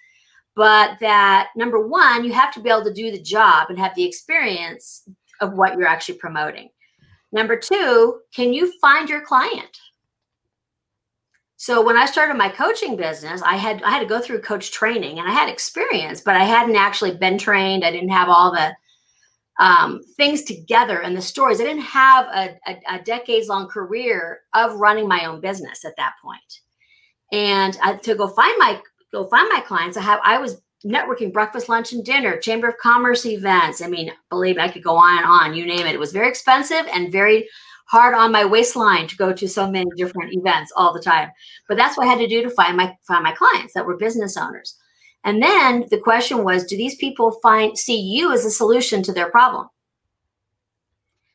but 0.57 0.99
that 1.01 1.51
number 1.57 1.87
one, 1.87 2.25
you 2.25 2.33
have 2.33 2.53
to 2.55 2.61
be 2.61 2.69
able 2.69 2.85
to 2.85 2.93
do 2.93 3.13
the 3.13 3.23
job 3.23 3.71
and 3.71 3.79
have 3.79 3.95
the 3.95 4.05
experience 4.05 5.09
of 5.41 5.55
what 5.55 5.79
you're 5.79 5.87
actually 5.87 6.19
promoting. 6.19 6.69
Number 7.31 7.57
two, 7.57 8.21
can 8.35 8.53
you 8.53 8.73
find 8.81 9.09
your 9.09 9.21
client? 9.21 9.79
So 11.57 11.83
when 11.83 11.97
I 11.97 12.05
started 12.05 12.37
my 12.37 12.51
coaching 12.51 12.97
business, 12.97 13.41
I 13.43 13.57
had 13.57 13.83
I 13.83 13.91
had 13.91 14.01
to 14.01 14.07
go 14.07 14.21
through 14.21 14.43
coach 14.43 14.71
training 14.71 15.19
and 15.19 15.27
I 15.27 15.33
had 15.33 15.49
experience, 15.49 16.21
but 16.21 16.37
I 16.37 16.45
hadn't 16.45 16.77
actually 16.77 17.17
been 17.17 17.39
trained. 17.39 17.85
I 17.85 17.91
didn't 17.91 18.11
have 18.11 18.29
all 18.29 18.53
the 18.53 18.75
um, 19.59 20.03
things 20.19 20.43
together 20.43 21.01
and 21.01 21.17
the 21.17 21.23
stories. 21.23 21.61
I 21.61 21.65
didn't 21.65 21.83
have 21.83 22.27
a, 22.27 22.59
a, 22.67 22.97
a 22.97 23.03
decades 23.03 23.49
long 23.49 23.69
career 23.69 24.41
of 24.55 24.75
running 24.75 25.09
my 25.09 25.25
own 25.25 25.41
business 25.41 25.85
at 25.87 25.97
that 25.97 26.13
point. 26.23 26.61
And 27.33 27.79
I, 27.83 27.95
to 27.97 28.15
go 28.15 28.29
find 28.29 28.55
my 28.59 28.81
go 29.11 29.27
find 29.29 29.49
my 29.49 29.61
clients, 29.61 29.97
I 29.97 30.03
have 30.03 30.21
I 30.23 30.39
was 30.39 30.61
networking, 30.85 31.33
breakfast, 31.33 31.71
lunch, 31.71 31.93
and 31.93 32.05
dinner, 32.05 32.37
chamber 32.37 32.69
of 32.69 32.77
commerce 32.77 33.25
events. 33.25 33.81
I 33.81 33.89
mean, 33.89 34.13
believe 34.29 34.57
me, 34.57 34.63
I 34.63 34.69
could 34.69 34.85
go 34.85 34.97
on 34.97 35.17
and 35.17 35.27
on. 35.27 35.55
You 35.55 35.65
name 35.67 35.87
it. 35.87 35.95
It 35.95 36.01
was 36.01 36.13
very 36.13 36.29
expensive 36.29 36.87
and 36.93 37.11
very 37.11 37.49
hard 37.87 38.15
on 38.15 38.33
my 38.33 38.45
waistline 38.45 39.07
to 39.09 39.17
go 39.17 39.33
to 39.33 39.49
so 39.49 39.71
many 39.71 39.91
different 39.97 40.33
events 40.35 40.73
all 40.77 40.93
the 40.93 41.01
time. 41.01 41.31
But 41.69 41.77
that's 41.77 41.97
what 41.97 42.07
I 42.07 42.11
had 42.11 42.19
to 42.19 42.29
do 42.29 42.43
to 42.43 42.51
find 42.51 42.77
my 42.77 42.97
find 43.07 43.25
my 43.25 43.33
clients 43.33 43.75
that 43.75 43.87
were 43.87 43.97
business 43.97 44.37
owners. 44.37 44.77
And 45.25 45.43
then 45.43 45.87
the 45.91 45.99
question 45.99 46.45
was, 46.45 46.65
do 46.65 46.77
these 46.77 46.95
people 46.97 47.33
find 47.43 47.77
see 47.77 47.99
you 47.99 48.33
as 48.33 48.45
a 48.45 48.51
solution 48.51 49.03
to 49.03 49.13
their 49.13 49.31
problem? 49.31 49.69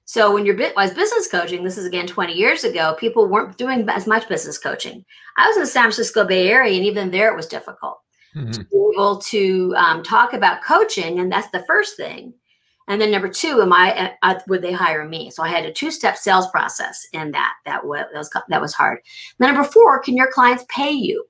So 0.05 0.33
when 0.33 0.45
you're 0.45 0.57
was 0.75 0.93
business 0.93 1.29
coaching, 1.29 1.63
this 1.63 1.77
is 1.77 1.85
again 1.85 2.05
20 2.05 2.33
years 2.33 2.65
ago, 2.65 2.95
people 2.99 3.27
weren't 3.27 3.57
doing 3.57 3.87
as 3.89 4.07
much 4.07 4.27
business 4.27 4.57
coaching. 4.57 5.05
I 5.37 5.47
was 5.47 5.55
in 5.55 5.63
the 5.63 5.67
San 5.67 5.83
Francisco 5.83 6.25
Bay 6.25 6.49
Area, 6.49 6.75
and 6.75 6.85
even 6.85 7.11
there 7.11 7.31
it 7.31 7.35
was 7.35 7.47
difficult 7.47 8.01
mm-hmm. 8.35 8.51
to 8.51 8.59
be 8.59 8.91
able 8.93 9.19
to 9.19 9.73
um, 9.77 10.03
talk 10.03 10.33
about 10.33 10.63
coaching, 10.63 11.19
and 11.19 11.31
that's 11.31 11.49
the 11.51 11.63
first 11.65 11.95
thing. 11.95 12.33
And 12.91 12.99
then 12.99 13.09
number 13.09 13.29
two, 13.29 13.61
am 13.61 13.71
I 13.71 14.13
uh, 14.21 14.39
would 14.49 14.61
they 14.61 14.73
hire 14.73 15.07
me? 15.07 15.31
So 15.31 15.43
I 15.43 15.47
had 15.47 15.63
a 15.63 15.71
two-step 15.71 16.17
sales 16.17 16.51
process 16.51 17.07
in 17.13 17.31
that. 17.31 17.53
That 17.65 17.85
was 17.85 18.29
that 18.49 18.61
was, 18.61 18.73
hard. 18.73 18.99
Then 19.37 19.53
number 19.53 19.67
four, 19.67 20.01
can 20.01 20.17
your 20.17 20.29
clients 20.29 20.65
pay 20.67 20.91
you? 20.91 21.25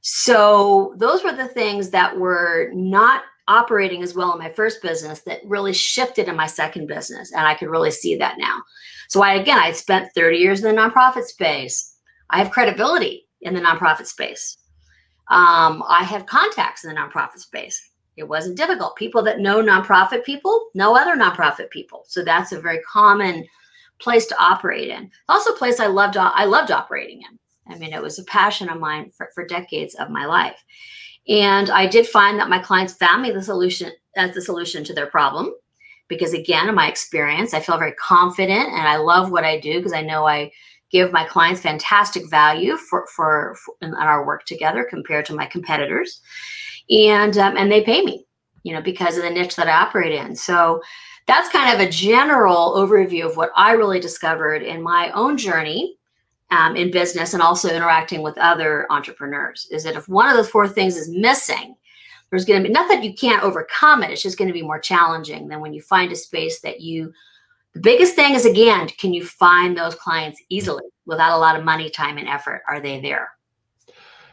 So 0.00 0.92
those 0.96 1.22
were 1.22 1.34
the 1.34 1.46
things 1.46 1.90
that 1.90 2.18
were 2.18 2.72
not 2.74 3.22
operating 3.46 4.02
as 4.02 4.16
well 4.16 4.32
in 4.32 4.40
my 4.40 4.50
first 4.50 4.82
business 4.82 5.20
that 5.20 5.38
really 5.44 5.72
shifted 5.72 6.26
in 6.26 6.34
my 6.34 6.48
second 6.48 6.88
business. 6.88 7.32
And 7.32 7.46
I 7.46 7.54
could 7.54 7.68
really 7.68 7.92
see 7.92 8.16
that 8.16 8.38
now. 8.38 8.60
So 9.08 9.22
I, 9.22 9.34
again, 9.34 9.58
I 9.60 9.70
spent 9.70 10.10
30 10.16 10.36
years 10.36 10.64
in 10.64 10.74
the 10.74 10.82
nonprofit 10.82 11.26
space. 11.26 11.94
I 12.30 12.38
have 12.38 12.50
credibility 12.50 13.28
in 13.42 13.54
the 13.54 13.60
nonprofit 13.60 14.06
space. 14.06 14.58
Um, 15.30 15.84
I 15.88 16.02
have 16.02 16.26
contacts 16.26 16.84
in 16.84 16.92
the 16.92 17.00
nonprofit 17.00 17.38
space. 17.38 17.80
It 18.18 18.28
wasn't 18.28 18.56
difficult. 18.56 18.96
People 18.96 19.22
that 19.24 19.40
know 19.40 19.62
nonprofit 19.62 20.24
people 20.24 20.68
know 20.74 20.96
other 20.96 21.16
nonprofit 21.16 21.70
people. 21.70 22.04
So 22.06 22.24
that's 22.24 22.52
a 22.52 22.60
very 22.60 22.80
common 22.80 23.46
place 23.98 24.26
to 24.26 24.40
operate 24.40 24.88
in. 24.88 25.10
Also, 25.28 25.52
a 25.52 25.56
place 25.56 25.80
I 25.80 25.86
loved. 25.86 26.16
I 26.16 26.44
loved 26.44 26.70
operating 26.70 27.22
in. 27.22 27.38
I 27.72 27.78
mean, 27.78 27.92
it 27.92 28.02
was 28.02 28.18
a 28.18 28.24
passion 28.24 28.68
of 28.68 28.80
mine 28.80 29.10
for, 29.10 29.28
for 29.34 29.46
decades 29.46 29.94
of 29.94 30.10
my 30.10 30.24
life. 30.24 30.64
And 31.28 31.68
I 31.68 31.86
did 31.86 32.06
find 32.06 32.38
that 32.38 32.48
my 32.48 32.58
clients 32.58 32.94
found 32.94 33.22
me 33.22 33.30
the 33.30 33.42
solution 33.42 33.92
as 34.16 34.34
the 34.34 34.40
solution 34.40 34.82
to 34.84 34.94
their 34.94 35.06
problem. 35.06 35.52
Because 36.08 36.32
again, 36.32 36.68
in 36.68 36.74
my 36.74 36.88
experience, 36.88 37.52
I 37.52 37.60
feel 37.60 37.76
very 37.76 37.92
confident 37.92 38.68
and 38.70 38.88
I 38.88 38.96
love 38.96 39.30
what 39.30 39.44
I 39.44 39.60
do 39.60 39.76
because 39.76 39.92
I 39.92 40.00
know 40.00 40.26
I 40.26 40.50
give 40.90 41.12
my 41.12 41.24
clients 41.24 41.60
fantastic 41.60 42.28
value 42.30 42.76
for, 42.76 43.06
for, 43.14 43.56
for 43.56 43.74
in 43.82 43.94
our 43.94 44.24
work 44.24 44.46
together 44.46 44.86
compared 44.88 45.26
to 45.26 45.34
my 45.34 45.44
competitors. 45.44 46.22
And 46.90 47.36
um, 47.38 47.56
and 47.56 47.70
they 47.70 47.82
pay 47.82 48.02
me, 48.02 48.26
you 48.62 48.72
know, 48.72 48.82
because 48.82 49.16
of 49.16 49.22
the 49.22 49.30
niche 49.30 49.56
that 49.56 49.68
I 49.68 49.72
operate 49.72 50.12
in. 50.12 50.34
So 50.34 50.82
that's 51.26 51.50
kind 51.50 51.72
of 51.74 51.86
a 51.86 51.90
general 51.90 52.74
overview 52.76 53.26
of 53.26 53.36
what 53.36 53.50
I 53.54 53.72
really 53.72 54.00
discovered 54.00 54.62
in 54.62 54.82
my 54.82 55.10
own 55.10 55.36
journey 55.36 55.98
um, 56.50 56.76
in 56.76 56.90
business 56.90 57.34
and 57.34 57.42
also 57.42 57.68
interacting 57.68 58.22
with 58.22 58.38
other 58.38 58.86
entrepreneurs 58.90 59.66
is 59.70 59.84
that 59.84 59.96
if 59.96 60.08
one 60.08 60.30
of 60.30 60.36
those 60.36 60.48
four 60.48 60.66
things 60.66 60.96
is 60.96 61.10
missing, 61.10 61.76
there's 62.30 62.44
going 62.44 62.62
to 62.62 62.66
be 62.68 62.72
not 62.72 62.88
that 62.88 63.04
you 63.04 63.12
can't 63.14 63.42
overcome 63.42 64.02
it, 64.02 64.10
it's 64.10 64.22
just 64.22 64.38
going 64.38 64.48
to 64.48 64.54
be 64.54 64.62
more 64.62 64.78
challenging 64.78 65.48
than 65.48 65.60
when 65.60 65.72
you 65.72 65.82
find 65.82 66.10
a 66.12 66.16
space 66.16 66.60
that 66.60 66.80
you. 66.80 67.12
The 67.74 67.80
biggest 67.80 68.14
thing 68.14 68.34
is 68.34 68.46
again, 68.46 68.88
can 68.88 69.12
you 69.12 69.24
find 69.24 69.76
those 69.76 69.94
clients 69.94 70.42
easily 70.48 70.84
without 71.04 71.36
a 71.36 71.38
lot 71.38 71.56
of 71.56 71.64
money, 71.64 71.90
time, 71.90 72.16
and 72.16 72.26
effort? 72.26 72.62
Are 72.66 72.80
they 72.80 73.00
there? 73.00 73.28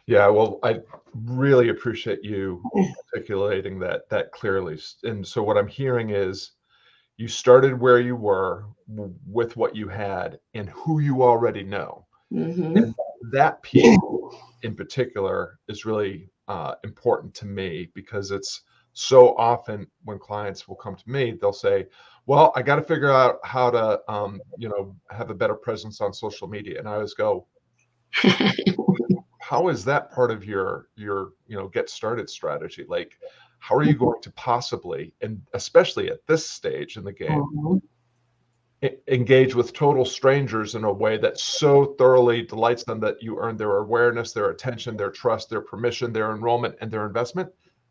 Yeah, 0.08 0.28
well, 0.28 0.60
I 0.64 0.82
really 1.14 1.70
appreciate 1.70 2.24
you 2.24 2.62
articulating 3.14 3.80
that 3.80 4.08
that 4.10 4.32
clearly. 4.32 4.80
And 5.04 5.26
so 5.26 5.42
what 5.42 5.58
I'm 5.58 5.68
hearing 5.68 6.12
is 6.12 6.52
you 7.18 7.28
started 7.28 7.80
where 7.80 8.00
you 8.00 8.16
were 8.16 8.66
with 8.88 9.58
what 9.58 9.76
you 9.76 9.88
had 9.88 10.40
and 10.54 10.70
who 10.70 11.00
you 11.00 11.24
already 11.24 11.64
know. 11.64 12.06
Mm-hmm. 12.32 12.78
And 12.78 12.96
that 13.32 13.62
piece 13.64 13.98
in 14.64 14.76
particular 14.76 15.60
is 15.68 15.86
really 15.86 16.30
uh, 16.48 16.76
important 16.84 17.34
to 17.36 17.46
me 17.46 17.90
because 17.96 18.32
it's 18.32 18.62
so 18.94 19.36
often 19.38 19.88
when 20.04 20.20
clients 20.20 20.68
will 20.68 20.76
come 20.76 20.96
to 20.96 21.10
me, 21.10 21.38
they'll 21.40 21.52
say, 21.54 21.88
"Well, 22.28 22.54
I 22.56 22.62
got 22.62 22.76
to 22.78 22.82
figure 22.82 23.12
out 23.12 23.40
how 23.44 23.72
to, 23.72 24.02
um, 24.08 24.40
you 24.58 24.70
know, 24.70 24.96
have 25.10 25.30
a 25.30 25.36
better 25.36 25.56
presence 25.56 26.00
on 26.02 26.14
social 26.14 26.48
media." 26.48 26.80
And 26.80 26.88
I 26.88 26.94
always 26.94 27.14
go, 27.14 27.48
"How 29.50 29.68
is 29.68 29.86
that 29.86 30.12
part 30.12 30.32
of 30.32 30.44
your 30.44 30.88
your 30.96 31.34
you 31.48 31.56
know 31.56 31.68
get 31.68 31.90
started 31.90 32.30
strategy? 32.30 32.86
Like, 32.88 33.12
how 33.60 33.75
are 33.75 33.84
you 33.84 33.94
going 33.94 34.22
to 34.22 34.32
possibly, 34.32 35.14
and 35.22 35.42
especially 35.54 36.10
at 36.10 36.25
this 36.28 36.50
stage 36.50 36.98
in 36.98 37.04
the 37.04 37.14
game, 37.14 37.44
mm-hmm 37.56 37.78
engage 39.08 39.56
with 39.56 39.74
total 39.74 40.06
strangers 40.06 40.75
in 40.75 40.84
a 40.84 40.92
way 40.92 41.18
that 41.18 41.40
so 41.40 41.96
thoroughly 41.98 42.42
delights 42.42 42.84
them 42.84 43.00
that 43.00 43.22
you 43.22 43.40
earn 43.40 43.58
their 43.58 43.78
awareness, 43.78 44.34
their 44.34 44.50
attention, 44.50 44.98
their 44.98 45.12
trust, 45.12 45.50
their 45.50 45.62
permission, 45.62 46.12
their 46.14 46.32
enrollment, 46.32 46.75
and 46.82 46.92
their 46.92 47.06
investment. 47.06 47.50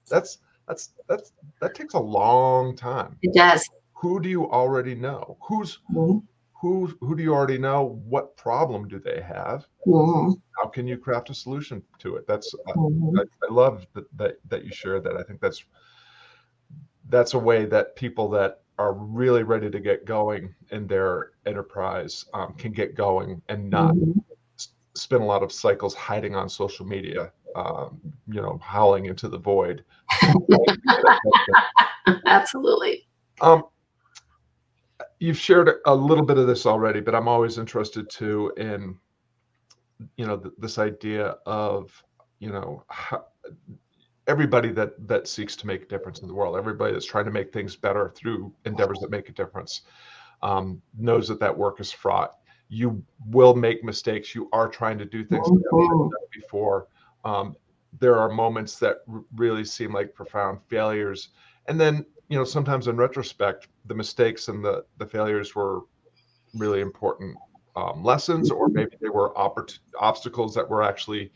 That's 0.08 0.38
that's 0.68 0.90
that's 1.08 1.32
that 1.60 1.74
takes 1.74 1.94
a 1.94 1.98
long 2.00 2.76
time. 2.76 3.16
It 3.22 3.34
does. 3.34 3.68
Who 3.94 4.20
do 4.20 4.28
you 4.28 4.50
already 4.50 4.94
know? 4.94 5.36
Who's 5.48 5.78
mm-hmm. 5.92 6.18
Who? 6.64 6.86
Who 7.00 7.14
do 7.14 7.22
you 7.22 7.34
already 7.34 7.58
know? 7.58 8.00
What 8.08 8.38
problem 8.38 8.88
do 8.88 8.98
they 8.98 9.20
have? 9.20 9.66
Mm-hmm. 9.86 10.32
How 10.56 10.68
can 10.70 10.86
you 10.86 10.96
craft 10.96 11.28
a 11.28 11.34
solution 11.34 11.82
to 11.98 12.16
it? 12.16 12.26
That's 12.26 12.54
mm-hmm. 12.54 13.18
I, 13.18 13.22
I, 13.22 13.52
love 13.52 13.86
that, 13.92 14.16
that 14.16 14.38
that 14.48 14.64
you 14.64 14.72
share 14.72 14.98
that. 14.98 15.14
I 15.14 15.22
think 15.24 15.42
that's 15.42 15.62
that's 17.10 17.34
a 17.34 17.38
way 17.38 17.66
that 17.66 17.96
people 17.96 18.30
that 18.30 18.62
are 18.78 18.94
really 18.94 19.42
ready 19.42 19.70
to 19.70 19.78
get 19.78 20.06
going 20.06 20.54
in 20.70 20.86
their 20.86 21.32
enterprise 21.44 22.24
um, 22.32 22.54
can 22.54 22.72
get 22.72 22.94
going 22.94 23.42
and 23.50 23.68
not 23.68 23.94
mm-hmm. 23.94 24.18
spend 24.94 25.22
a 25.22 25.26
lot 25.26 25.42
of 25.42 25.52
cycles 25.52 25.94
hiding 25.94 26.34
on 26.34 26.48
social 26.48 26.86
media 26.86 27.30
um, 27.56 28.00
you 28.26 28.40
know 28.40 28.58
howling 28.62 29.04
into 29.04 29.28
the 29.28 29.38
void 29.38 29.84
absolutely 32.26 33.06
um, 33.42 33.64
you've 35.20 35.38
shared 35.38 35.70
a 35.86 35.94
little 35.94 36.24
bit 36.24 36.38
of 36.38 36.46
this 36.46 36.66
already 36.66 37.00
but 37.00 37.14
i'm 37.14 37.28
always 37.28 37.58
interested 37.58 38.08
too 38.10 38.52
in 38.56 38.96
you 40.16 40.26
know 40.26 40.36
th- 40.36 40.54
this 40.58 40.78
idea 40.78 41.36
of 41.46 42.02
you 42.40 42.50
know 42.50 42.84
how, 42.88 43.24
everybody 44.26 44.70
that 44.72 44.92
that 45.06 45.26
seeks 45.28 45.56
to 45.56 45.66
make 45.66 45.82
a 45.82 45.86
difference 45.86 46.20
in 46.20 46.28
the 46.28 46.34
world, 46.34 46.56
everybody 46.56 46.92
that's 46.92 47.04
trying 47.04 47.24
to 47.24 47.30
make 47.30 47.52
things 47.52 47.76
better 47.76 48.12
through 48.14 48.52
endeavors 48.64 48.98
that 49.00 49.10
make 49.10 49.28
a 49.28 49.32
difference, 49.32 49.82
um, 50.42 50.80
knows 50.98 51.28
that 51.28 51.40
that 51.40 51.56
work 51.56 51.80
is 51.80 51.92
fraught. 51.92 52.38
You 52.68 53.04
will 53.26 53.54
make 53.54 53.84
mistakes. 53.84 54.34
You 54.34 54.48
are 54.52 54.68
trying 54.68 54.98
to 54.98 55.04
do 55.04 55.24
things 55.24 55.46
mm-hmm. 55.46 56.08
before. 56.32 56.88
Um, 57.24 57.54
there 58.00 58.18
are 58.18 58.28
moments 58.28 58.78
that 58.78 58.98
r- 59.12 59.24
really 59.36 59.64
seem 59.64 59.92
like 59.92 60.14
profound 60.14 60.60
failures, 60.68 61.28
and 61.66 61.80
then 61.80 62.04
you 62.34 62.40
know 62.40 62.44
sometimes 62.44 62.88
in 62.88 62.96
retrospect, 62.96 63.68
the 63.84 63.94
mistakes 63.94 64.48
and 64.48 64.64
the 64.64 64.84
the 64.98 65.06
failures 65.06 65.54
were 65.54 65.82
really 66.52 66.80
important 66.80 67.36
um, 67.76 68.02
lessons, 68.02 68.50
or 68.50 68.68
maybe 68.68 68.96
they 69.00 69.08
were 69.08 69.32
oppor- 69.34 69.78
obstacles 70.00 70.52
that 70.56 70.68
were 70.68 70.82
actually 70.82 71.30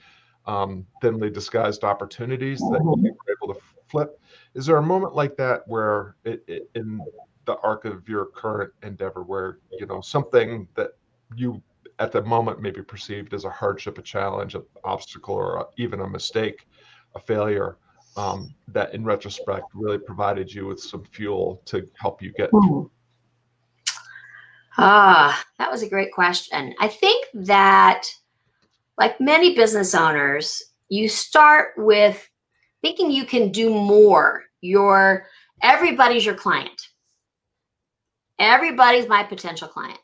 um, 0.47 0.85
thinly 1.01 1.31
disguised 1.31 1.85
opportunities 1.85 2.59
that 2.59 2.81
you 2.81 3.15
were 3.17 3.37
able 3.41 3.55
to 3.55 3.61
flip. 3.89 4.21
Is 4.55 4.67
there 4.67 4.79
a 4.79 4.83
moment 4.83 5.15
like 5.15 5.37
that 5.37 5.63
where 5.69 6.17
it, 6.25 6.43
it, 6.49 6.69
in 6.75 7.01
the 7.45 7.59
arc 7.59 7.85
of 7.85 8.09
your 8.09 8.27
current 8.27 8.73
endeavor 8.83 9.23
where 9.23 9.59
you 9.79 9.87
know 9.87 10.01
something 10.01 10.67
that 10.75 10.97
you 11.37 11.63
at 12.01 12.11
the 12.11 12.23
moment 12.23 12.61
maybe 12.61 12.83
perceived 12.83 13.35
as 13.35 13.45
a 13.45 13.51
hardship, 13.51 13.99
a 13.99 14.03
challenge, 14.03 14.57
an 14.57 14.65
obstacle, 14.83 15.37
or 15.37 15.59
a, 15.59 15.67
even 15.77 16.01
a 16.01 16.09
mistake, 16.09 16.67
a 17.15 17.21
failure, 17.21 17.77
um, 18.19 18.53
that 18.67 18.93
in 18.95 19.05
retrospect 19.05 19.67
really 19.75 19.99
provided 19.99 20.53
you 20.53 20.67
with 20.67 20.81
some 20.81 21.05
fuel 21.05 21.63
to 21.67 21.89
help 21.95 22.21
you 22.21 22.33
get 22.33 22.51
through? 22.51 22.91
Ah, 24.77 25.45
that 25.59 25.71
was 25.71 25.83
a 25.83 25.89
great 25.89 26.13
question. 26.13 26.75
I 26.81 26.89
think 26.89 27.27
that 27.35 28.07
like 28.97 29.21
many 29.21 29.55
business 29.55 29.95
owners, 29.95 30.63
you 30.89 31.09
start 31.09 31.75
with 31.77 32.29
thinking 32.83 33.11
you 33.11 33.25
can 33.25 33.53
do 33.53 33.71
more. 33.71 34.43
Your 34.61 35.27
everybody's 35.63 36.27
your 36.27 36.35
client. 36.35 36.89
Everybody's 38.41 39.09
my 39.09 39.23
potential 39.23 39.69
client. 39.69 39.99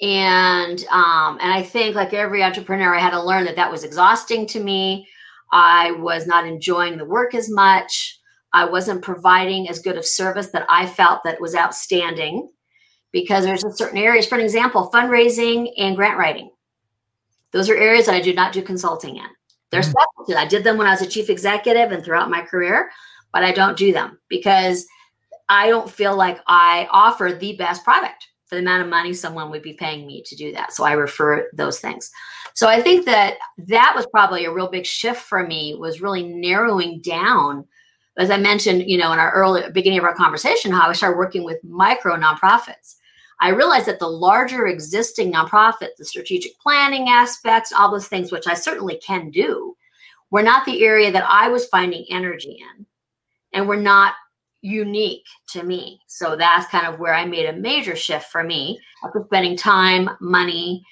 And 0.00 0.84
um, 0.92 1.38
and 1.40 1.52
I 1.52 1.62
think 1.62 1.96
like 1.96 2.12
every 2.12 2.44
entrepreneur, 2.44 2.94
I 2.94 3.00
had 3.00 3.10
to 3.10 3.22
learn 3.22 3.44
that 3.46 3.56
that 3.56 3.70
was 3.70 3.82
exhausting 3.82 4.46
to 4.48 4.60
me. 4.62 5.08
I 5.52 5.92
was 5.92 6.26
not 6.26 6.46
enjoying 6.46 6.98
the 6.98 7.04
work 7.04 7.34
as 7.34 7.50
much. 7.50 8.18
I 8.52 8.64
wasn't 8.64 9.02
providing 9.02 9.68
as 9.68 9.80
good 9.80 9.96
of 9.96 10.06
service 10.06 10.48
that 10.48 10.66
I 10.68 10.86
felt 10.86 11.24
that 11.24 11.40
was 11.40 11.54
outstanding 11.54 12.50
because 13.12 13.44
there's 13.44 13.64
a 13.64 13.72
certain 13.72 13.98
areas. 13.98 14.26
For 14.26 14.36
an 14.36 14.40
example, 14.40 14.90
fundraising 14.92 15.72
and 15.76 15.96
grant 15.96 16.18
writing 16.18 16.50
those 17.54 17.70
are 17.70 17.76
areas 17.76 18.06
that 18.06 18.16
I 18.16 18.20
do 18.20 18.34
not 18.34 18.52
do 18.52 18.62
consulting 18.62 19.16
in. 19.16 19.26
They're 19.70 19.80
mm-hmm. 19.80 19.92
special. 20.26 20.38
I 20.38 20.46
did 20.46 20.64
them 20.64 20.76
when 20.76 20.88
I 20.88 20.90
was 20.90 21.02
a 21.02 21.06
chief 21.06 21.30
executive 21.30 21.92
and 21.92 22.04
throughout 22.04 22.28
my 22.28 22.42
career, 22.42 22.90
but 23.32 23.44
I 23.44 23.52
don't 23.52 23.78
do 23.78 23.92
them 23.92 24.18
because 24.28 24.86
I 25.48 25.68
don't 25.68 25.88
feel 25.88 26.16
like 26.16 26.40
I 26.48 26.88
offer 26.90 27.32
the 27.32 27.54
best 27.56 27.84
product 27.84 28.26
the 28.54 28.60
amount 28.60 28.82
of 28.82 28.88
money 28.88 29.12
someone 29.12 29.50
would 29.50 29.62
be 29.62 29.74
paying 29.74 30.06
me 30.06 30.22
to 30.22 30.36
do 30.36 30.52
that. 30.52 30.72
So 30.72 30.84
I 30.84 30.92
refer 30.92 31.48
those 31.52 31.80
things. 31.80 32.10
So 32.54 32.68
I 32.68 32.80
think 32.80 33.04
that 33.06 33.36
that 33.58 33.92
was 33.94 34.06
probably 34.06 34.44
a 34.44 34.52
real 34.52 34.68
big 34.68 34.86
shift 34.86 35.22
for 35.22 35.46
me 35.46 35.74
was 35.74 36.00
really 36.00 36.22
narrowing 36.22 37.00
down 37.00 37.66
as 38.16 38.30
I 38.30 38.36
mentioned, 38.36 38.88
you 38.88 38.96
know, 38.96 39.12
in 39.12 39.18
our 39.18 39.32
early 39.32 39.62
beginning 39.72 39.98
of 39.98 40.04
our 40.04 40.14
conversation, 40.14 40.70
how 40.70 40.88
I 40.88 40.92
started 40.92 41.18
working 41.18 41.42
with 41.42 41.62
micro 41.64 42.16
nonprofits. 42.16 42.96
I 43.40 43.48
realized 43.48 43.86
that 43.86 43.98
the 43.98 44.08
larger 44.08 44.66
existing 44.68 45.32
nonprofit, 45.32 45.88
the 45.98 46.04
strategic 46.04 46.58
planning 46.60 47.08
aspects, 47.08 47.72
all 47.72 47.90
those 47.90 48.06
things, 48.06 48.30
which 48.30 48.46
I 48.46 48.54
certainly 48.54 48.96
can 48.98 49.30
do, 49.30 49.76
were 50.30 50.42
not 50.42 50.64
the 50.64 50.84
area 50.84 51.10
that 51.10 51.26
I 51.28 51.48
was 51.48 51.66
finding 51.66 52.06
energy 52.08 52.62
in 52.76 52.86
and 53.52 53.66
were 53.66 53.76
not 53.76 54.14
unique 54.64 55.26
to 55.46 55.62
me. 55.62 56.00
So 56.06 56.36
that's 56.36 56.66
kind 56.70 56.86
of 56.86 56.98
where 56.98 57.14
I 57.14 57.26
made 57.26 57.46
a 57.46 57.52
major 57.52 57.94
shift 57.94 58.30
for 58.32 58.42
me 58.42 58.80
after 59.04 59.22
spending 59.26 59.56
time, 59.56 60.08
money, 60.20 60.82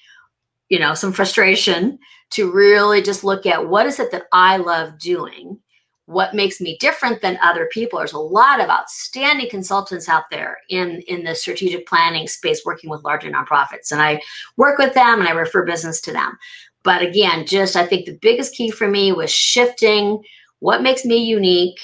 you 0.69 0.79
know, 0.79 0.93
some 0.93 1.12
frustration 1.12 1.99
to 2.31 2.52
really 2.52 3.00
just 3.00 3.25
look 3.25 3.47
at 3.47 3.69
what 3.69 3.87
is 3.87 3.99
it 3.99 4.11
that 4.12 4.25
I 4.31 4.59
love 4.59 4.99
doing? 4.99 5.59
What 6.05 6.35
makes 6.35 6.61
me 6.61 6.76
different 6.81 7.23
than 7.23 7.38
other 7.43 7.67
people? 7.73 7.99
There's 7.99 8.12
a 8.12 8.19
lot 8.19 8.61
of 8.61 8.69
outstanding 8.69 9.49
consultants 9.49 10.09
out 10.09 10.25
there 10.31 10.59
in 10.69 11.00
in 11.09 11.25
the 11.25 11.35
strategic 11.35 11.87
planning 11.87 12.29
space 12.29 12.62
working 12.67 12.91
with 12.91 13.05
larger 13.05 13.31
nonprofits 13.31 13.91
and 13.91 14.02
i 14.02 14.21
work 14.57 14.79
with 14.79 14.93
them 14.93 15.21
and 15.21 15.29
i 15.29 15.33
refer 15.33 15.64
business 15.64 16.00
to 16.02 16.12
them. 16.12 16.37
But 16.83 17.00
again 17.00 17.47
just 17.47 17.76
i 17.76 17.87
think 17.87 18.05
the 18.05 18.19
biggest 18.21 18.55
key 18.55 18.71
for 18.71 18.88
me 18.88 19.12
was 19.12 19.31
shifting 19.31 20.23
what 20.59 20.83
makes 20.83 21.05
me 21.05 21.17
unique 21.17 21.81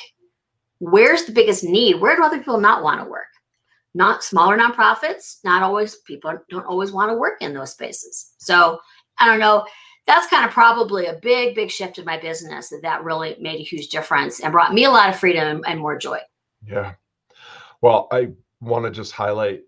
where's 0.80 1.24
the 1.24 1.32
biggest 1.32 1.64
need 1.64 2.00
where 2.00 2.16
do 2.16 2.22
other 2.22 2.38
people 2.38 2.60
not 2.60 2.82
want 2.82 3.00
to 3.00 3.08
work 3.08 3.26
not 3.94 4.22
smaller 4.22 4.56
nonprofits 4.56 5.38
not 5.44 5.62
always 5.62 5.96
people 6.06 6.32
don't 6.50 6.66
always 6.66 6.92
want 6.92 7.10
to 7.10 7.16
work 7.16 7.40
in 7.40 7.54
those 7.54 7.72
spaces 7.72 8.32
so 8.38 8.78
i 9.18 9.26
don't 9.26 9.40
know 9.40 9.64
that's 10.08 10.26
kind 10.26 10.46
of 10.46 10.50
probably 10.50 11.06
a 11.06 11.18
big, 11.20 11.54
big 11.54 11.70
shift 11.70 11.98
in 11.98 12.04
my 12.06 12.18
business 12.18 12.70
that 12.70 12.80
that 12.80 13.04
really 13.04 13.36
made 13.38 13.60
a 13.60 13.62
huge 13.62 13.88
difference 13.88 14.40
and 14.40 14.52
brought 14.52 14.72
me 14.72 14.84
a 14.84 14.90
lot 14.90 15.10
of 15.10 15.18
freedom 15.18 15.62
and 15.66 15.78
more 15.78 15.98
joy. 15.98 16.18
Yeah. 16.66 16.94
Well, 17.82 18.08
I 18.10 18.30
want 18.60 18.86
to 18.86 18.90
just 18.90 19.12
highlight 19.12 19.64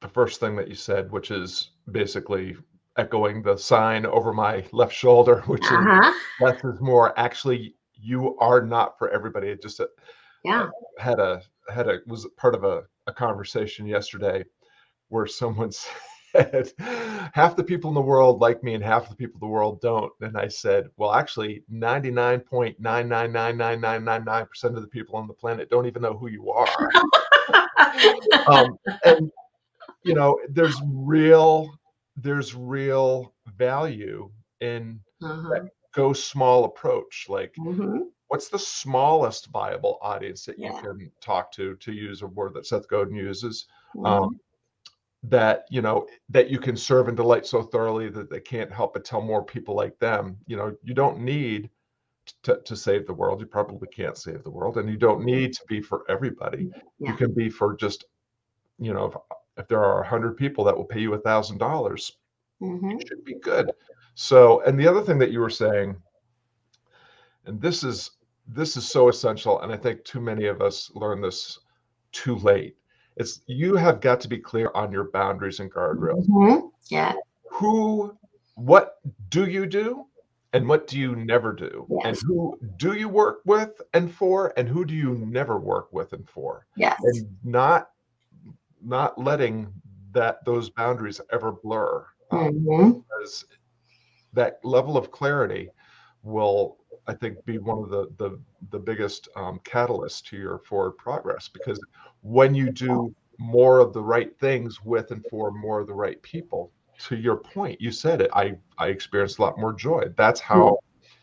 the 0.00 0.08
first 0.08 0.40
thing 0.40 0.56
that 0.56 0.66
you 0.66 0.74
said, 0.74 1.12
which 1.12 1.30
is 1.30 1.70
basically 1.92 2.56
echoing 2.98 3.40
the 3.40 3.56
sign 3.56 4.04
over 4.04 4.32
my 4.32 4.64
left 4.72 4.92
shoulder, 4.92 5.42
which 5.46 5.64
uh-huh. 5.64 6.10
is 6.10 6.16
less 6.40 6.64
is 6.64 6.80
more. 6.80 7.16
Actually, 7.16 7.75
you 8.06 8.38
are 8.38 8.62
not 8.62 8.98
for 8.98 9.10
everybody. 9.10 9.48
It 9.48 9.60
just 9.60 9.80
uh, 9.80 9.86
yeah 10.44 10.68
had 10.98 11.18
a 11.18 11.42
had 11.68 11.88
a 11.88 11.98
was 12.06 12.26
part 12.36 12.54
of 12.54 12.62
a, 12.64 12.84
a 13.06 13.12
conversation 13.12 13.86
yesterday 13.86 14.44
where 15.08 15.26
someone 15.26 15.72
said, 16.32 16.72
half 17.32 17.56
the 17.56 17.64
people 17.64 17.90
in 17.90 17.94
the 17.94 18.00
world 18.00 18.40
like 18.40 18.62
me 18.62 18.74
and 18.74 18.84
half 18.84 19.08
the 19.08 19.16
people 19.16 19.38
in 19.40 19.48
the 19.48 19.52
world 19.52 19.80
don't. 19.80 20.12
And 20.20 20.36
I 20.36 20.48
said, 20.48 20.88
well, 20.96 21.12
actually, 21.12 21.62
99.9999999% 21.72 24.64
of 24.64 24.82
the 24.82 24.88
people 24.88 25.16
on 25.16 25.26
the 25.26 25.32
planet 25.32 25.70
don't 25.70 25.86
even 25.86 26.02
know 26.02 26.14
who 26.16 26.28
you 26.28 26.50
are. 26.50 26.68
um, 28.48 28.76
and, 29.04 29.30
you 30.02 30.14
know, 30.14 30.38
there's 30.50 30.78
real, 30.84 31.70
there's 32.16 32.54
real 32.54 33.32
value 33.56 34.30
in 34.60 35.00
uh-huh. 35.22 35.60
Go 35.96 36.12
small 36.12 36.64
approach. 36.64 37.26
Like, 37.28 37.54
mm-hmm. 37.58 38.02
what's 38.28 38.48
the 38.48 38.58
smallest 38.58 39.48
viable 39.48 39.98
audience 40.02 40.44
that 40.44 40.58
yeah. 40.58 40.76
you 40.76 40.80
can 40.80 41.10
talk 41.20 41.50
to, 41.52 41.74
to 41.76 41.92
use 41.92 42.22
a 42.22 42.26
word 42.26 42.54
that 42.54 42.66
Seth 42.66 42.86
Godin 42.86 43.16
uses? 43.16 43.66
Mm-hmm. 43.96 44.06
Um, 44.06 44.40
that 45.22 45.64
you 45.70 45.82
know 45.82 46.06
that 46.28 46.50
you 46.50 46.58
can 46.58 46.76
serve 46.76 47.08
and 47.08 47.16
delight 47.16 47.46
so 47.46 47.62
thoroughly 47.62 48.08
that 48.08 48.30
they 48.30 48.38
can't 48.38 48.70
help 48.70 48.92
but 48.94 49.04
tell 49.04 49.20
more 49.20 49.42
people 49.42 49.74
like 49.74 49.98
them 49.98 50.36
you 50.46 50.56
know 50.56 50.76
you 50.84 50.94
don't 50.94 51.18
need 51.18 51.68
to, 52.42 52.60
to 52.64 52.76
save 52.76 53.06
the 53.06 53.14
world 53.14 53.40
you 53.40 53.46
probably 53.46 53.88
can't 53.88 54.16
save 54.16 54.44
the 54.44 54.50
world 54.50 54.76
and 54.76 54.88
you 54.88 54.96
don't 54.96 55.24
need 55.24 55.52
to 55.52 55.62
be 55.66 55.80
for 55.80 56.04
everybody 56.08 56.70
yeah. 57.00 57.10
you 57.10 57.16
can 57.16 57.32
be 57.32 57.48
for 57.48 57.74
just 57.74 58.04
you 58.78 58.92
know 58.92 59.06
if, 59.06 59.14
if 59.56 59.68
there 59.68 59.82
are 59.82 59.98
a 59.98 60.10
100 60.10 60.36
people 60.36 60.62
that 60.62 60.76
will 60.76 60.84
pay 60.84 61.00
you 61.00 61.14
a 61.14 61.18
thousand 61.18 61.58
dollars 61.58 62.12
mm-hmm. 62.62 62.90
it 62.92 63.08
should 63.08 63.24
be 63.24 63.34
good 63.40 63.72
so 64.16 64.60
and 64.62 64.78
the 64.78 64.88
other 64.88 65.02
thing 65.02 65.18
that 65.18 65.30
you 65.30 65.38
were 65.38 65.48
saying 65.48 65.94
and 67.44 67.60
this 67.60 67.84
is 67.84 68.10
this 68.48 68.76
is 68.76 68.84
so 68.84 69.08
essential 69.08 69.60
and 69.60 69.72
i 69.72 69.76
think 69.76 70.02
too 70.02 70.20
many 70.20 70.46
of 70.46 70.60
us 70.60 70.90
learn 70.94 71.20
this 71.20 71.60
too 72.10 72.34
late 72.36 72.76
it's 73.16 73.40
you 73.46 73.76
have 73.76 74.00
got 74.00 74.20
to 74.20 74.28
be 74.28 74.38
clear 74.38 74.70
on 74.74 74.92
your 74.92 75.04
boundaries 75.04 75.60
and 75.60 75.72
guardrails. 75.72 76.28
Mm-hmm. 76.28 76.66
Yeah. 76.88 77.14
Who, 77.50 78.16
what 78.54 78.98
do 79.30 79.46
you 79.46 79.66
do, 79.66 80.06
and 80.52 80.68
what 80.68 80.86
do 80.86 80.98
you 80.98 81.16
never 81.16 81.52
do, 81.52 81.86
yes. 81.90 82.02
and 82.04 82.18
who 82.26 82.58
do 82.76 82.92
you 82.92 83.08
work 83.08 83.40
with 83.46 83.80
and 83.94 84.12
for, 84.12 84.52
and 84.56 84.68
who 84.68 84.84
do 84.84 84.94
you 84.94 85.14
never 85.26 85.58
work 85.58 85.92
with 85.92 86.12
and 86.12 86.28
for? 86.28 86.66
Yes. 86.76 86.98
And 87.02 87.26
not, 87.42 87.90
not 88.84 89.18
letting 89.18 89.72
that 90.12 90.44
those 90.44 90.68
boundaries 90.70 91.20
ever 91.32 91.52
blur, 91.52 92.06
um, 92.30 92.52
mm-hmm. 92.52 93.00
because 93.00 93.46
that 94.36 94.64
level 94.64 94.96
of 94.96 95.10
clarity 95.10 95.70
will 96.22 96.76
I 97.08 97.14
think 97.14 97.44
be 97.44 97.58
one 97.58 97.82
of 97.82 97.90
the 97.90 98.08
the 98.18 98.38
the 98.70 98.78
biggest 98.78 99.28
um, 99.36 99.60
catalysts 99.64 100.22
to 100.26 100.36
your 100.36 100.58
forward 100.60 100.92
progress 100.92 101.48
because 101.48 101.80
when 102.22 102.54
you 102.54 102.70
do 102.70 103.14
more 103.38 103.80
of 103.80 103.92
the 103.92 104.02
right 104.02 104.36
things 104.38 104.82
with 104.84 105.10
and 105.10 105.24
for 105.30 105.50
more 105.50 105.80
of 105.80 105.86
the 105.86 105.94
right 105.94 106.20
people, 106.22 106.72
to 106.98 107.16
your 107.16 107.36
point, 107.36 107.80
you 107.80 107.90
said 107.90 108.20
it. 108.20 108.30
I 108.32 108.56
I 108.78 108.88
experienced 108.88 109.38
a 109.38 109.42
lot 109.42 109.58
more 109.58 109.72
joy. 109.72 110.04
That's 110.16 110.40
how 110.40 110.78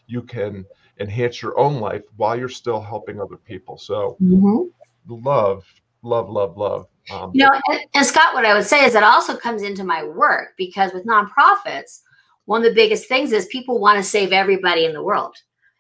you 0.08 0.22
can 0.22 0.66
enhance 1.00 1.42
your 1.42 1.58
own 1.58 1.80
life 1.80 2.04
while 2.18 2.38
you're 2.38 2.50
still 2.50 2.82
helping 2.82 3.20
other 3.20 3.38
people. 3.38 3.78
So 3.78 4.16
mm-hmm. 4.22 4.70
love, 5.08 5.66
love, 6.04 6.30
love, 6.30 6.58
love. 6.58 6.88
Um, 7.12 7.32
you 7.34 7.46
know, 7.46 7.60
and, 7.70 7.80
and 7.96 8.06
Scott, 8.06 8.34
what 8.34 8.46
I 8.46 8.54
would 8.54 8.66
say 8.66 8.86
is 8.86 8.94
that 8.94 9.04
also 9.04 9.36
comes 9.36 9.64
into 9.64 9.84
my 9.84 10.04
work 10.04 10.50
because 10.58 10.94
with 10.94 11.06
nonprofits, 11.06 12.02
one 12.46 12.62
of 12.62 12.70
the 12.70 12.76
biggest 12.76 13.08
things 13.08 13.32
is 13.32 13.46
people 13.48 13.80
want 13.80 13.98
to 13.98 14.04
save 14.04 14.32
everybody 14.32 14.86
in 14.86 14.94
the 14.94 15.04
world. 15.04 15.36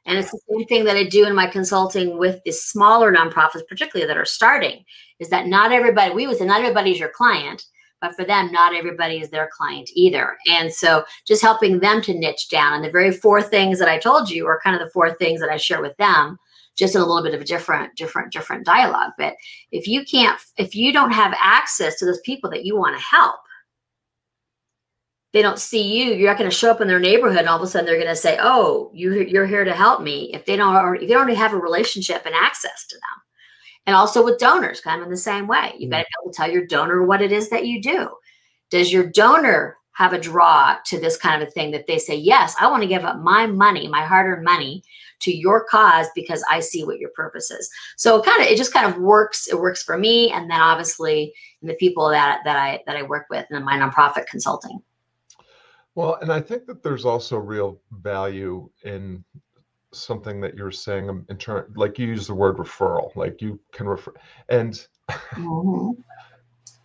And 0.05 0.17
it's 0.17 0.31
the 0.31 0.39
same 0.49 0.65
thing 0.65 0.83
that 0.85 0.97
I 0.97 1.05
do 1.05 1.25
in 1.25 1.35
my 1.35 1.47
consulting 1.47 2.17
with 2.17 2.41
the 2.43 2.51
smaller 2.51 3.13
nonprofits, 3.13 3.67
particularly 3.67 4.07
that 4.07 4.17
are 4.17 4.25
starting, 4.25 4.83
is 5.19 5.29
that 5.29 5.47
not 5.47 5.71
everybody, 5.71 6.13
we 6.13 6.27
would 6.27 6.37
say 6.37 6.45
not 6.45 6.59
everybody's 6.61 6.99
your 6.99 7.09
client, 7.09 7.63
but 8.01 8.13
for 8.15 8.25
them, 8.25 8.51
not 8.51 8.75
everybody 8.75 9.21
is 9.21 9.29
their 9.29 9.49
client 9.57 9.89
either. 9.93 10.35
And 10.51 10.73
so 10.73 11.05
just 11.25 11.41
helping 11.41 11.79
them 11.79 12.01
to 12.01 12.13
niche 12.13 12.49
down. 12.49 12.73
And 12.73 12.83
the 12.83 12.91
very 12.91 13.11
four 13.11 13.41
things 13.41 13.79
that 13.79 13.87
I 13.87 13.97
told 13.97 14.29
you 14.29 14.45
are 14.45 14.59
kind 14.61 14.75
of 14.75 14.85
the 14.85 14.91
four 14.91 15.13
things 15.13 15.39
that 15.39 15.49
I 15.49 15.55
share 15.55 15.81
with 15.81 15.95
them, 15.95 16.37
just 16.75 16.95
in 16.95 17.01
a 17.01 17.05
little 17.05 17.23
bit 17.23 17.33
of 17.33 17.39
a 17.39 17.45
different, 17.45 17.95
different, 17.95 18.33
different 18.33 18.65
dialogue. 18.65 19.11
But 19.17 19.35
if 19.71 19.87
you 19.87 20.03
can't, 20.03 20.37
if 20.57 20.75
you 20.75 20.91
don't 20.91 21.13
have 21.13 21.33
access 21.39 21.97
to 21.99 22.05
those 22.05 22.19
people 22.25 22.49
that 22.49 22.65
you 22.65 22.75
want 22.75 22.97
to 22.97 23.01
help, 23.01 23.35
they 25.33 25.41
don't 25.41 25.59
see 25.59 25.81
you, 25.81 26.13
you're 26.13 26.29
not 26.29 26.37
going 26.37 26.49
to 26.49 26.55
show 26.55 26.69
up 26.69 26.79
in 26.79 26.87
their 26.87 26.99
neighborhood, 26.99 27.39
and 27.39 27.49
all 27.49 27.57
of 27.57 27.63
a 27.63 27.67
sudden 27.67 27.87
they're 27.87 27.95
going 27.95 28.07
to 28.07 28.15
say, 28.15 28.37
"Oh, 28.39 28.91
you 28.93 29.13
you're 29.23 29.47
here 29.47 29.65
to 29.65 29.73
help 29.73 30.01
me." 30.01 30.31
If 30.33 30.45
they 30.45 30.55
don't, 30.55 30.75
already, 30.75 31.03
if 31.03 31.09
they 31.09 31.15
already 31.15 31.33
have 31.33 31.53
a 31.53 31.57
relationship 31.57 32.23
and 32.25 32.35
access 32.35 32.85
to 32.87 32.95
them, 32.95 33.23
and 33.87 33.95
also 33.95 34.23
with 34.23 34.39
donors, 34.39 34.79
kind 34.79 35.01
of 35.01 35.07
in 35.07 35.11
the 35.11 35.17
same 35.17 35.47
way, 35.47 35.73
you 35.77 35.87
mm-hmm. 35.87 35.91
got 35.91 35.97
to 35.99 36.03
be 36.03 36.23
able 36.23 36.31
to 36.31 36.37
tell 36.37 36.51
your 36.51 36.67
donor 36.67 37.03
what 37.03 37.21
it 37.21 37.31
is 37.31 37.49
that 37.49 37.65
you 37.65 37.81
do. 37.81 38.09
Does 38.69 38.93
your 38.93 39.09
donor 39.09 39.77
have 39.93 40.13
a 40.13 40.19
draw 40.19 40.77
to 40.85 40.99
this 40.99 41.17
kind 41.17 41.41
of 41.41 41.47
a 41.47 41.51
thing 41.51 41.71
that 41.71 41.87
they 41.87 41.97
say, 41.97 42.15
"Yes, 42.15 42.55
I 42.59 42.69
want 42.69 42.83
to 42.83 42.89
give 42.89 43.03
up 43.03 43.17
my 43.17 43.47
money, 43.47 43.87
my 43.87 44.05
hard-earned 44.05 44.43
money, 44.43 44.83
to 45.21 45.35
your 45.35 45.63
cause 45.63 46.07
because 46.13 46.43
I 46.47 46.59
see 46.59 46.83
what 46.83 46.99
your 46.99 47.09
purpose 47.15 47.49
is." 47.49 47.71
So 47.97 48.21
kind 48.21 48.43
of, 48.43 48.49
it 48.49 48.57
just 48.57 48.73
kind 48.73 48.85
of 48.85 49.01
works. 49.01 49.47
It 49.47 49.59
works 49.59 49.81
for 49.81 49.97
me, 49.97 50.29
and 50.29 50.51
then 50.51 50.61
obviously 50.61 51.33
the 51.63 51.73
people 51.73 52.07
that 52.09 52.41
that 52.45 52.55
I 52.55 52.83
that 52.85 52.97
I 52.97 53.01
work 53.01 53.25
with 53.31 53.47
in 53.49 53.63
my 53.63 53.79
nonprofit 53.79 54.27
consulting. 54.27 54.79
Well, 55.95 56.15
and 56.21 56.31
I 56.31 56.41
think 56.41 56.65
that 56.65 56.81
there's 56.81 57.05
also 57.05 57.37
real 57.37 57.79
value 57.91 58.69
in 58.83 59.23
something 59.91 60.41
that 60.41 60.55
you're 60.55 60.71
saying 60.71 61.25
in 61.29 61.37
turn, 61.37 61.71
like 61.75 61.99
you 61.99 62.07
use 62.07 62.27
the 62.27 62.33
word 62.33 62.57
referral, 62.57 63.15
like 63.15 63.41
you 63.41 63.59
can 63.71 63.87
refer, 63.87 64.13
and 64.49 64.87
mm-hmm. 65.09 65.91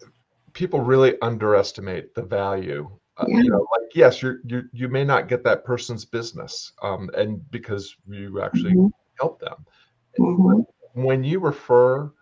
people 0.52 0.80
really 0.80 1.14
underestimate 1.22 2.14
the 2.14 2.22
value. 2.22 2.90
Uh, 3.16 3.24
yeah. 3.28 3.38
You 3.38 3.50
know, 3.50 3.66
like 3.76 3.94
yes, 3.94 4.22
you 4.22 4.38
you 4.44 4.64
you 4.72 4.88
may 4.88 5.04
not 5.04 5.26
get 5.28 5.42
that 5.44 5.64
person's 5.64 6.04
business, 6.04 6.72
um, 6.82 7.10
and 7.16 7.50
because 7.50 7.96
you 8.06 8.42
actually 8.42 8.74
mm-hmm. 8.74 8.88
help 9.18 9.40
them. 9.40 9.64
Mm-hmm. 10.20 11.02
When 11.02 11.24
you 11.24 11.40
refer 11.40 12.12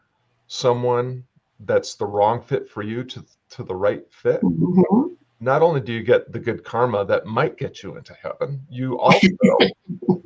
someone 0.47 1.25
that's 1.61 1.95
the 1.97 2.07
wrong 2.07 2.43
fit 2.43 2.71
for 2.71 2.83
you 2.83 3.03
to 3.03 3.25
to 3.51 3.65
the 3.65 3.75
right 3.75 4.05
fit, 4.11 4.41
mm-hmm 4.43 5.15
not 5.41 5.63
only 5.63 5.81
do 5.81 5.93
you 5.93 6.03
get 6.03 6.33
the 6.33 6.39
good 6.39 6.65
karma 6.65 7.05
that 7.05 7.27
might 7.27 7.59
get 7.59 7.83
you 7.83 7.97
into 7.97 8.15
heaven, 8.15 8.61
you 8.71 8.99
also 8.99 9.29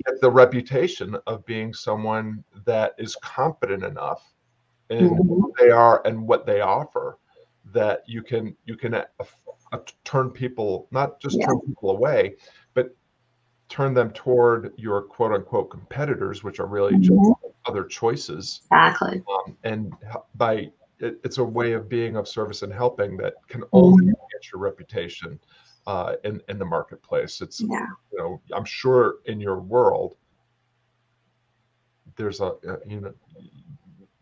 get 0.07 0.21
the 0.21 0.31
reputation 0.31 1.17
of 1.27 1.45
being 1.47 1.75
someone 1.75 2.45
that 2.65 2.95
is 2.99 3.17
competent 3.17 3.85
enough 3.85 4.33
in 4.91 5.11
mm-hmm. 5.11 5.29
who 5.29 5.53
they 5.59 5.71
are 5.71 6.07
and 6.07 6.21
what 6.21 6.47
they 6.47 6.61
offer 6.61 7.19
that 7.73 8.03
you 8.07 8.23
can 8.23 8.57
you 8.65 8.77
can 8.77 8.95
uh, 8.95 9.05
uh, 9.73 9.79
turn 10.05 10.31
people 10.31 10.89
not 10.91 11.21
just 11.21 11.39
yeah. 11.39 11.47
turn 11.47 11.61
people 11.61 11.91
away 11.91 12.35
but 12.75 12.95
turn 13.69 13.95
them 13.95 14.11
toward 14.11 14.73
your 14.77 15.03
quote 15.03 15.33
unquote 15.33 15.71
competitors 15.71 16.43
which 16.43 16.59
are 16.59 16.67
really 16.67 16.95
mm-hmm. 16.95 17.03
just 17.03 17.55
other 17.67 17.85
choices 17.85 18.63
exactly 18.65 19.23
um, 19.31 19.57
and 19.65 19.93
by 20.35 20.69
it, 21.01 21.21
it's 21.25 21.39
a 21.39 21.45
way 21.45 21.73
of 21.73 21.89
being 21.89 22.17
of 22.17 22.29
service 22.29 22.63
and 22.63 22.73
helping 22.73 23.17
that 23.19 23.35
can 23.49 23.65
only 23.73 24.07
mm-hmm. 24.07 24.13
get 24.33 24.53
your 24.53 24.61
reputation 24.61 25.39
uh, 25.87 26.15
in 26.25 26.41
in 26.49 26.59
the 26.59 26.65
marketplace. 26.65 27.41
It's 27.41 27.61
yeah. 27.61 27.87
you 28.13 28.19
know 28.19 28.41
I'm 28.55 28.65
sure 28.65 29.17
in 29.27 29.41
your 29.41 29.61
world 29.61 30.17
there's 32.17 32.41
a 32.41 32.47
uh, 32.47 32.77
you 32.87 33.01
know 33.01 33.15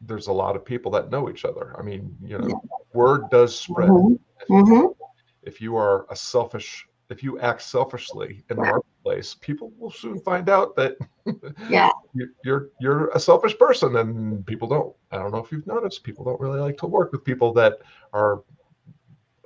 there's 0.01 0.29
a 0.29 0.33
lot 0.33 0.57
of 0.57 0.65
people 0.65 0.91
that 0.93 1.11
know 1.11 1.29
each 1.29 1.45
other. 1.45 1.75
I 1.79 1.83
mean 1.83 2.17
you 2.23 2.39
know 2.39 2.49
yeah. 2.49 2.55
word 2.93 3.29
does 3.31 3.59
spread. 3.59 3.91
Mm-hmm. 3.91 4.55
Mm-hmm. 4.55 4.87
If 5.43 5.61
you 5.61 5.77
are 5.77 6.07
a 6.11 6.17
selfish 6.17 6.88
if 7.11 7.23
you 7.23 7.39
act 7.41 7.63
selfishly 7.63 8.45
in 8.51 8.57
the 8.57 8.63
marketplace, 8.63 9.35
people 9.35 9.73
will 9.79 9.91
soon 9.91 10.21
find 10.21 10.49
out 10.49 10.77
that 10.77 10.97
yeah 11.69 11.91
you're 12.45 12.69
you're 12.81 13.09
a 13.09 13.21
selfish 13.21 13.59
person, 13.59 13.97
and 13.97 14.47
people 14.47 14.69
don't. 14.69 14.95
I 15.11 15.17
don't 15.17 15.33
know 15.33 15.39
if 15.39 15.51
you've 15.51 15.67
noticed, 15.67 16.05
people 16.05 16.25
don't 16.25 16.41
really 16.41 16.61
like 16.61 16.77
to 16.79 16.87
work 16.87 17.13
with 17.13 17.25
people 17.25 17.53
that 17.55 17.79
are 18.13 18.43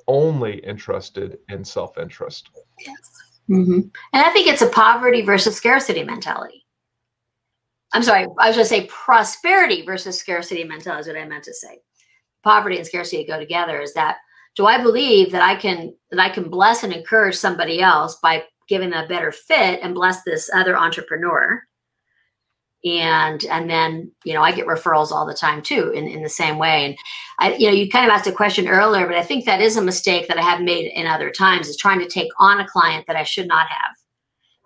only 0.09 0.59
interested 0.59 1.39
in 1.49 1.65
self-interest. 1.65 2.51
Yes, 2.81 3.11
mm-hmm. 3.49 3.81
and 4.13 4.27
I 4.27 4.31
think 4.31 4.49
it's 4.49 4.63
a 4.63 4.69
poverty 4.69 5.23
versus 5.23 5.57
scarcity 5.57 6.03
mentality. 6.03 6.65
I'm 7.93 8.03
sorry, 8.03 8.27
I 8.39 8.49
was 8.49 8.57
going 8.57 8.65
to 8.65 8.65
say 8.65 8.87
prosperity 8.87 9.83
versus 9.85 10.19
scarcity 10.19 10.65
mentality 10.65 11.03
is 11.03 11.07
what 11.09 11.23
I 11.23 11.29
meant 11.29 11.45
to 11.45 11.55
say. 11.55 11.81
Poverty 12.43 12.79
and 12.79 12.87
scarcity 12.87 13.25
go 13.25 13.39
together. 13.39 13.81
Is 13.81 13.93
that 13.95 14.17
do 14.57 14.67
I 14.67 14.83
believe 14.83 15.33
that 15.33 15.43
I 15.43 15.57
can 15.57 15.95
that 16.11 16.21
I 16.21 16.29
can 16.29 16.49
bless 16.51 16.83
and 16.83 16.93
encourage 16.93 17.37
somebody 17.37 17.81
else 17.81 18.19
by 18.23 18.45
giving 18.69 18.91
them 18.91 19.05
a 19.05 19.09
better 19.09 19.33
fit 19.33 19.81
and 19.83 19.95
bless 19.95 20.23
this 20.23 20.51
other 20.55 20.77
entrepreneur? 20.77 21.63
And 22.85 23.45
and 23.45 23.71
then 23.71 24.11
you 24.25 24.35
know 24.35 24.43
I 24.43 24.53
get 24.53 24.67
referrals 24.67 25.13
all 25.13 25.27
the 25.27 25.35
time 25.35 25.63
too 25.63 25.91
in, 25.91 26.09
in 26.09 26.23
the 26.23 26.29
same 26.29 26.59
way. 26.59 26.87
And 26.87 26.97
I 27.39 27.55
you 27.55 27.67
know 27.67 27.75
you 27.75 27.89
kind 27.89 28.07
of 28.07 28.13
asked 28.13 28.27
a 28.27 28.33
question 28.33 28.69
earlier, 28.69 29.07
but 29.07 29.17
I 29.17 29.23
think 29.23 29.45
that 29.45 29.61
is 29.61 29.77
a 29.77 29.83
mistake 29.83 30.29
that 30.29 30.39
I 30.39 30.43
have 30.43 30.61
made 30.61 30.91
in 30.93 31.07
other 31.07 31.31
times 31.31 31.69
is 31.69 31.77
trying 31.77 32.01
to 32.01 32.09
take 32.09 32.31
on 32.39 32.61
a 32.61 32.69
client 32.69 33.07
that 33.07 33.17
I 33.17 33.23
should 33.23 33.47
not 33.47 33.69
have 33.69 33.97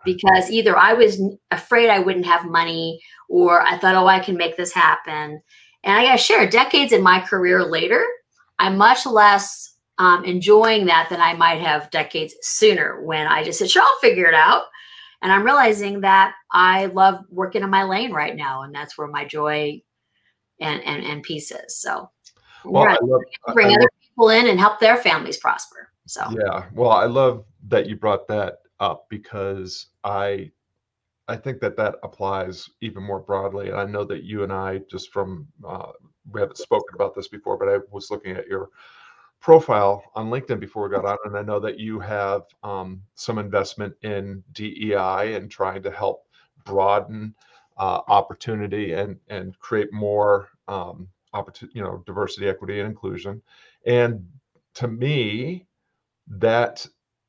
because 0.07 0.51
either 0.51 0.79
I 0.79 0.95
was 0.95 1.21
afraid 1.51 1.91
I 1.91 1.99
wouldn't 1.99 2.25
have 2.25 2.47
money 2.47 3.01
or 3.29 3.61
I 3.61 3.77
thought, 3.77 3.97
oh, 3.97 4.07
I 4.07 4.21
can 4.21 4.37
make 4.37 4.57
this 4.57 4.73
happen. 4.73 5.43
And 5.85 5.99
I 5.99 6.05
got 6.05 6.13
to 6.13 6.19
share, 6.19 6.49
decades 6.49 6.93
in 6.93 7.03
my 7.03 7.21
career 7.21 7.63
later, 7.65 8.07
I'm 8.59 8.79
much 8.79 9.05
less 9.05 9.76
um, 9.99 10.25
enjoying 10.25 10.87
that 10.87 11.09
than 11.09 11.21
I 11.21 11.35
might 11.35 11.61
have 11.61 11.91
decades 11.91 12.35
sooner 12.43 13.03
when 13.05 13.27
I 13.27 13.43
just 13.43 13.59
said, 13.59 13.71
sure, 13.71 13.83
I'll 13.83 13.99
figure 14.01 14.27
it 14.27 14.35
out. 14.35 14.65
And 15.23 15.33
I'm 15.33 15.45
realizing 15.45 16.03
that 16.03 16.35
I 16.53 16.87
love 16.87 17.25
working 17.31 17.63
in 17.63 17.71
my 17.71 17.85
lane 17.85 18.13
right 18.13 18.37
now. 18.37 18.63
And 18.63 18.75
that's 18.75 18.99
where 18.99 19.09
my 19.09 19.25
joy 19.25 19.83
and, 20.61 20.83
and, 20.85 21.05
and 21.05 21.23
peace 21.23 21.51
is. 21.51 21.81
So 21.81 22.11
well, 22.65 22.85
I 22.85 22.99
love, 23.03 23.23
bring 23.55 23.69
I 23.69 23.71
other 23.71 23.81
love, 23.81 23.89
people 24.03 24.31
in 24.31 24.49
and 24.49 24.61
help 24.61 24.79
their 24.79 24.97
families 24.97 25.39
prosper. 25.39 25.91
So, 26.07 26.23
yeah. 26.31 26.67
Well, 26.73 26.91
I 26.91 27.07
love 27.07 27.45
that 27.69 27.87
you 27.87 27.97
brought 27.97 28.29
that 28.29 28.59
up 28.79 29.07
because 29.09 29.87
I 30.05 30.51
I 31.29 31.37
think 31.37 31.61
that 31.61 31.77
that 31.77 31.97
applies 32.05 32.71
even 32.81 33.03
more 33.03 33.19
broadly. 33.19 33.71
And 33.71 33.81
I 33.81 33.85
know 33.85 34.05
that 34.05 34.23
you 34.23 34.45
and 34.45 34.53
I, 34.53 34.81
just 34.89 35.13
from, 35.13 35.49
uh, 35.67 35.91
we 36.31 36.41
haven't 36.41 36.59
spoken 36.59 36.95
about 36.95 37.17
this 37.17 37.27
before, 37.27 37.59
but 37.59 37.69
I 37.69 37.79
was 37.91 38.13
looking 38.13 38.37
at 38.37 38.47
your 38.47 38.69
profile 39.41 40.03
on 40.15 40.31
LinkedIn 40.31 40.61
before 40.61 40.89
we 40.89 40.95
got 40.95 41.05
on, 41.05 41.19
and 41.25 41.37
I 41.37 41.43
know 41.43 41.61
that 41.61 41.79
you 41.79 42.01
have 42.01 42.43
um, 42.63 43.03
some 43.15 43.39
investment 43.39 43.95
in 44.03 44.43
DEI 44.53 45.35
and 45.35 45.51
trying 45.51 45.83
to 45.83 45.91
help 45.91 46.25
broaden 46.65 47.35
uh, 47.79 48.01
opportunity 48.09 48.93
and 48.93 49.17
and 49.29 49.59
create 49.59 49.93
more 49.93 50.49
um, 50.69 51.09
opportunity, 51.33 51.79
you 51.79 51.85
know, 51.85 52.03
diversity, 52.07 52.49
equity, 52.49 52.81
and 52.81 52.89
inclusion. 52.89 53.43
And 53.87 54.27
to 54.75 54.89
me, 54.89 55.67
that 56.29 56.87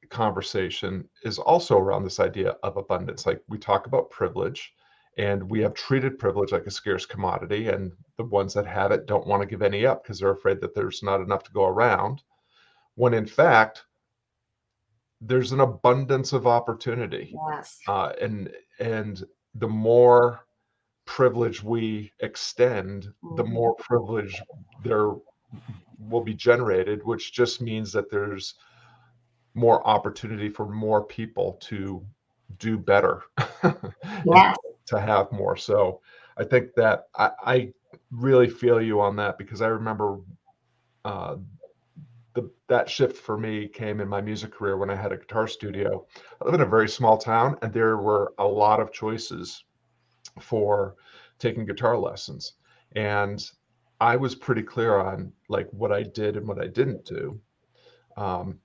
conversation 0.09 1.07
is 1.23 1.37
also 1.37 1.77
around 1.77 2.03
this 2.03 2.19
idea 2.19 2.55
of 2.63 2.77
abundance. 2.77 3.25
Like 3.25 3.41
we 3.47 3.57
talk 3.57 3.87
about 3.87 4.09
privilege, 4.09 4.73
and 5.17 5.49
we 5.49 5.59
have 5.61 5.73
treated 5.73 6.19
privilege 6.19 6.51
like 6.51 6.67
a 6.67 6.71
scarce 6.71 7.05
commodity 7.05 7.67
and 7.69 7.91
the 8.17 8.23
ones 8.23 8.53
that 8.53 8.67
have 8.67 8.91
it 8.91 9.07
don't 9.07 9.27
want 9.27 9.41
to 9.41 9.47
give 9.47 9.61
any 9.61 9.85
up 9.85 10.03
because 10.03 10.19
they're 10.19 10.31
afraid 10.31 10.61
that 10.61 10.75
there's 10.75 11.03
not 11.03 11.21
enough 11.21 11.43
to 11.43 11.51
go 11.51 11.65
around 11.65 12.21
when 12.95 13.13
in 13.13 13.25
fact 13.25 13.83
there's 15.19 15.51
an 15.51 15.59
abundance 15.59 16.33
of 16.33 16.45
opportunity 16.45 17.35
yes. 17.49 17.79
uh, 17.87 18.11
and 18.21 18.51
and 18.79 19.23
the 19.55 19.67
more 19.67 20.45
privilege 21.05 21.63
we 21.63 22.11
extend 22.19 23.03
mm-hmm. 23.03 23.35
the 23.35 23.43
more 23.43 23.73
privilege 23.75 24.39
there 24.83 25.13
will 26.09 26.23
be 26.23 26.33
generated 26.33 27.03
which 27.03 27.33
just 27.33 27.61
means 27.61 27.91
that 27.91 28.11
there's 28.11 28.55
more 29.55 29.85
opportunity 29.87 30.49
for 30.49 30.67
more 30.67 31.03
people 31.03 31.53
to 31.59 32.05
do 32.59 32.77
better 32.77 33.23
yes 34.25 34.55
to 34.87 34.99
have 34.99 35.31
more. 35.31 35.55
So 35.55 36.01
I 36.37 36.43
think 36.43 36.73
that 36.75 37.07
I, 37.15 37.31
I 37.45 37.73
really 38.11 38.49
feel 38.49 38.81
you 38.81 39.01
on 39.01 39.15
that 39.17 39.37
because 39.37 39.61
I 39.61 39.67
remember 39.67 40.19
uh, 41.05 41.37
the 42.33 42.49
that 42.67 42.89
shift 42.89 43.17
for 43.17 43.37
me 43.37 43.67
came 43.67 43.99
in 43.99 44.07
my 44.07 44.21
music 44.21 44.51
career 44.51 44.77
when 44.77 44.89
I 44.89 44.95
had 44.95 45.11
a 45.11 45.17
guitar 45.17 45.47
studio. 45.47 46.05
I 46.41 46.45
live 46.45 46.53
in 46.53 46.61
a 46.61 46.65
very 46.65 46.89
small 46.89 47.17
town, 47.17 47.57
and 47.61 47.73
there 47.73 47.97
were 47.97 48.33
a 48.37 48.47
lot 48.47 48.79
of 48.79 48.91
choices 48.91 49.63
for 50.39 50.95
taking 51.39 51.65
guitar 51.65 51.97
lessons, 51.97 52.53
and 52.95 53.43
I 53.99 54.15
was 54.15 54.35
pretty 54.35 54.63
clear 54.63 54.97
on 54.99 55.33
like 55.49 55.67
what 55.71 55.91
I 55.91 56.03
did 56.03 56.37
and 56.37 56.47
what 56.47 56.61
I 56.61 56.67
didn't 56.67 57.05
do. 57.05 57.39
Um, 58.15 58.59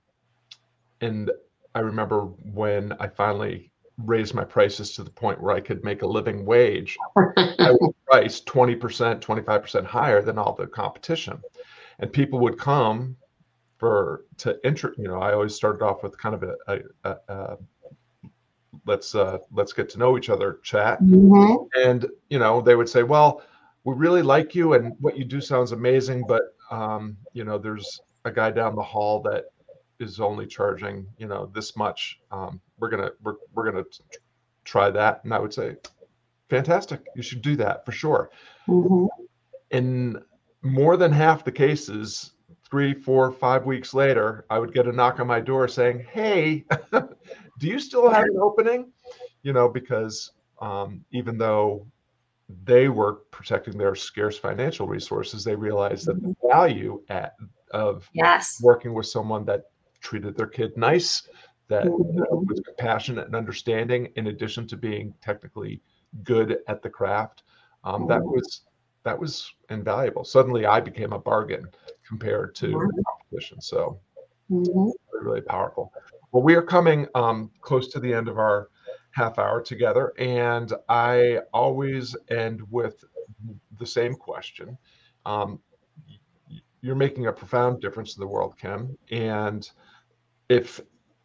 and 1.01 1.31
I 1.75 1.79
remember 1.79 2.25
when 2.25 2.93
I 2.99 3.07
finally 3.07 3.72
raise 3.97 4.33
my 4.33 4.43
prices 4.43 4.93
to 4.95 5.03
the 5.03 5.09
point 5.09 5.41
where 5.41 5.55
I 5.55 5.59
could 5.59 5.83
make 5.83 6.01
a 6.01 6.07
living 6.07 6.45
wage, 6.45 6.97
I 7.17 7.75
would 7.79 7.93
price 8.05 8.41
20%, 8.41 8.79
25% 9.19 9.85
higher 9.85 10.21
than 10.21 10.37
all 10.37 10.53
the 10.53 10.67
competition. 10.67 11.41
And 11.99 12.11
people 12.11 12.39
would 12.39 12.57
come 12.57 13.15
for 13.77 14.25
to 14.37 14.57
enter, 14.63 14.95
you 14.97 15.07
know, 15.07 15.19
I 15.19 15.33
always 15.33 15.53
started 15.53 15.83
off 15.83 16.03
with 16.03 16.17
kind 16.17 16.35
of 16.35 16.43
a, 16.43 16.55
a, 16.67 16.79
a, 17.03 17.17
a 17.27 17.57
let's 18.85 19.15
uh, 19.15 19.39
let's 19.51 19.73
get 19.73 19.89
to 19.89 19.99
know 19.99 20.17
each 20.17 20.29
other 20.29 20.59
chat. 20.63 21.01
Mm-hmm. 21.01 21.65
And 21.87 22.07
you 22.29 22.39
know, 22.39 22.61
they 22.61 22.75
would 22.75 22.89
say, 22.89 23.03
Well, 23.03 23.41
we 23.83 23.93
really 23.95 24.21
like 24.21 24.55
you 24.55 24.73
and 24.73 24.95
what 24.99 25.17
you 25.17 25.25
do 25.25 25.41
sounds 25.41 25.71
amazing, 25.71 26.25
but 26.27 26.55
um, 26.71 27.17
you 27.33 27.43
know, 27.43 27.57
there's 27.57 28.01
a 28.25 28.31
guy 28.31 28.51
down 28.51 28.75
the 28.75 28.81
hall 28.81 29.21
that 29.23 29.45
is 30.03 30.19
only 30.19 30.45
charging 30.45 31.05
you 31.17 31.27
know 31.27 31.49
this 31.53 31.75
much 31.75 32.19
um, 32.31 32.61
we're 32.79 32.89
gonna 32.89 33.11
we're, 33.23 33.35
we're 33.53 33.69
gonna 33.69 33.85
try 34.63 34.89
that 34.89 35.21
and 35.23 35.33
i 35.33 35.39
would 35.39 35.53
say 35.53 35.75
fantastic 36.49 37.01
you 37.15 37.23
should 37.23 37.41
do 37.41 37.55
that 37.55 37.85
for 37.85 37.91
sure 37.91 38.29
mm-hmm. 38.67 39.05
in 39.71 40.21
more 40.61 40.97
than 40.97 41.11
half 41.11 41.43
the 41.43 41.51
cases 41.51 42.31
three 42.69 42.93
four 42.93 43.31
five 43.31 43.65
weeks 43.65 43.93
later 43.93 44.45
i 44.49 44.59
would 44.59 44.73
get 44.73 44.87
a 44.87 44.91
knock 44.91 45.19
on 45.19 45.27
my 45.27 45.39
door 45.39 45.67
saying 45.67 46.05
hey 46.11 46.63
do 46.91 47.67
you 47.67 47.79
still 47.79 48.09
have 48.09 48.23
an 48.23 48.37
opening 48.39 48.91
you 49.41 49.53
know 49.53 49.67
because 49.67 50.31
um, 50.61 51.03
even 51.11 51.37
though 51.37 51.85
they 52.63 52.87
were 52.87 53.13
protecting 53.31 53.77
their 53.77 53.95
scarce 53.95 54.37
financial 54.37 54.87
resources 54.87 55.43
they 55.43 55.55
realized 55.55 56.05
that 56.05 56.21
the 56.21 56.29
mm-hmm. 56.29 56.47
value 56.47 57.01
at, 57.09 57.33
of 57.71 58.09
yes. 58.13 58.59
working 58.61 58.93
with 58.93 59.05
someone 59.05 59.45
that 59.45 59.63
treated 60.03 60.37
their 60.37 60.47
kid 60.47 60.77
nice, 60.77 61.27
that 61.69 61.85
mm-hmm. 61.85 62.45
was 62.45 62.59
compassionate 62.59 63.25
and 63.25 63.35
understanding, 63.35 64.11
in 64.15 64.27
addition 64.27 64.67
to 64.67 64.77
being 64.77 65.13
technically 65.21 65.81
good 66.23 66.59
at 66.67 66.83
the 66.83 66.89
craft. 66.89 67.43
Um, 67.83 68.01
mm-hmm. 68.01 68.09
That 68.09 68.23
was 68.23 68.61
that 69.03 69.19
was 69.19 69.51
invaluable. 69.69 70.23
Suddenly, 70.23 70.65
I 70.65 70.79
became 70.79 71.13
a 71.13 71.19
bargain 71.19 71.65
compared 72.07 72.55
to 72.55 72.67
mm-hmm. 72.67 72.95
the 72.95 73.03
competition. 73.03 73.59
So, 73.59 73.99
mm-hmm. 74.51 74.79
really, 74.79 74.93
really 75.11 75.41
powerful. 75.41 75.91
Well, 76.31 76.43
we 76.43 76.55
are 76.55 76.61
coming 76.61 77.07
um, 77.15 77.51
close 77.61 77.87
to 77.89 77.99
the 77.99 78.13
end 78.13 78.27
of 78.27 78.37
our 78.37 78.69
half 79.11 79.39
hour 79.39 79.61
together, 79.61 80.13
and 80.17 80.73
I 80.89 81.39
always 81.53 82.15
end 82.29 82.61
with 82.69 83.03
the 83.79 83.85
same 83.85 84.15
question. 84.15 84.77
Um, 85.25 85.59
you're 86.81 86.95
making 86.95 87.27
a 87.27 87.31
profound 87.31 87.81
difference 87.81 88.15
in 88.15 88.21
the 88.21 88.27
world, 88.27 88.57
Kim, 88.59 88.97
and 89.11 89.69
if 90.49 90.79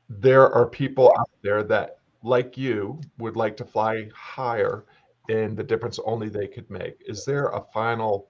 there 0.08 0.50
are 0.52 0.66
people 0.66 1.12
out 1.18 1.30
there 1.42 1.62
that, 1.64 1.98
like 2.22 2.56
you, 2.56 3.00
would 3.18 3.36
like 3.36 3.56
to 3.58 3.64
fly 3.64 4.08
higher 4.14 4.84
in 5.28 5.54
the 5.54 5.62
difference 5.62 5.98
only 6.04 6.28
they 6.28 6.46
could 6.46 6.68
make, 6.70 6.96
is 7.06 7.24
there 7.24 7.48
a 7.48 7.64
final 7.72 8.28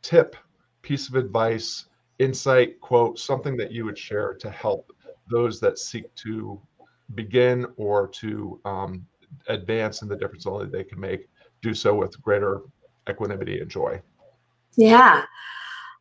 tip, 0.00 0.34
piece 0.80 1.08
of 1.08 1.14
advice, 1.14 1.86
insight, 2.18 2.80
quote, 2.80 3.18
something 3.18 3.56
that 3.56 3.70
you 3.70 3.84
would 3.84 3.98
share 3.98 4.34
to 4.34 4.50
help 4.50 4.92
those 5.30 5.60
that 5.60 5.78
seek 5.78 6.12
to 6.16 6.60
begin 7.14 7.66
or 7.76 8.08
to 8.08 8.60
um, 8.64 9.06
advance 9.48 10.02
in 10.02 10.08
the 10.08 10.16
difference 10.16 10.46
only 10.46 10.66
they 10.66 10.84
can 10.84 10.98
make, 10.98 11.28
do 11.62 11.74
so 11.74 11.94
with 11.94 12.20
greater 12.22 12.62
equanimity 13.08 13.60
and 13.60 13.70
joy? 13.70 14.00
Yeah. 14.76 15.24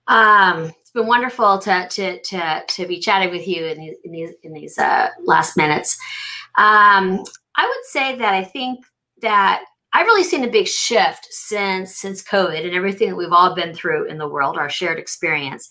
Um, 0.07 0.71
it's 0.91 0.99
been 0.99 1.07
wonderful 1.07 1.57
to 1.59 1.87
to 1.87 2.21
to 2.21 2.63
to 2.67 2.85
be 2.85 2.99
chatting 2.99 3.31
with 3.31 3.47
you 3.47 3.65
in 3.65 3.79
these 3.79 3.95
in 4.03 4.11
these, 4.11 4.29
in 4.43 4.51
these 4.51 4.77
uh, 4.77 5.07
last 5.23 5.55
minutes. 5.55 5.97
Um, 6.57 7.23
I 7.55 7.65
would 7.65 7.85
say 7.85 8.17
that 8.17 8.33
I 8.33 8.43
think 8.43 8.83
that 9.21 9.63
I've 9.93 10.05
really 10.05 10.25
seen 10.25 10.43
a 10.43 10.49
big 10.49 10.67
shift 10.67 11.27
since 11.31 11.95
since 11.95 12.21
COVID 12.21 12.65
and 12.65 12.75
everything 12.75 13.09
that 13.09 13.15
we've 13.15 13.31
all 13.31 13.55
been 13.55 13.73
through 13.73 14.09
in 14.09 14.17
the 14.17 14.27
world, 14.27 14.57
our 14.57 14.69
shared 14.69 14.99
experience 14.99 15.69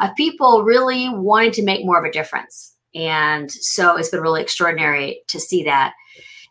of 0.00 0.14
people 0.16 0.64
really 0.64 1.10
wanting 1.10 1.52
to 1.52 1.62
make 1.62 1.84
more 1.84 1.98
of 1.98 2.04
a 2.06 2.12
difference. 2.12 2.74
And 2.94 3.50
so 3.50 3.98
it's 3.98 4.08
been 4.08 4.22
really 4.22 4.40
extraordinary 4.40 5.20
to 5.28 5.38
see 5.38 5.62
that. 5.64 5.92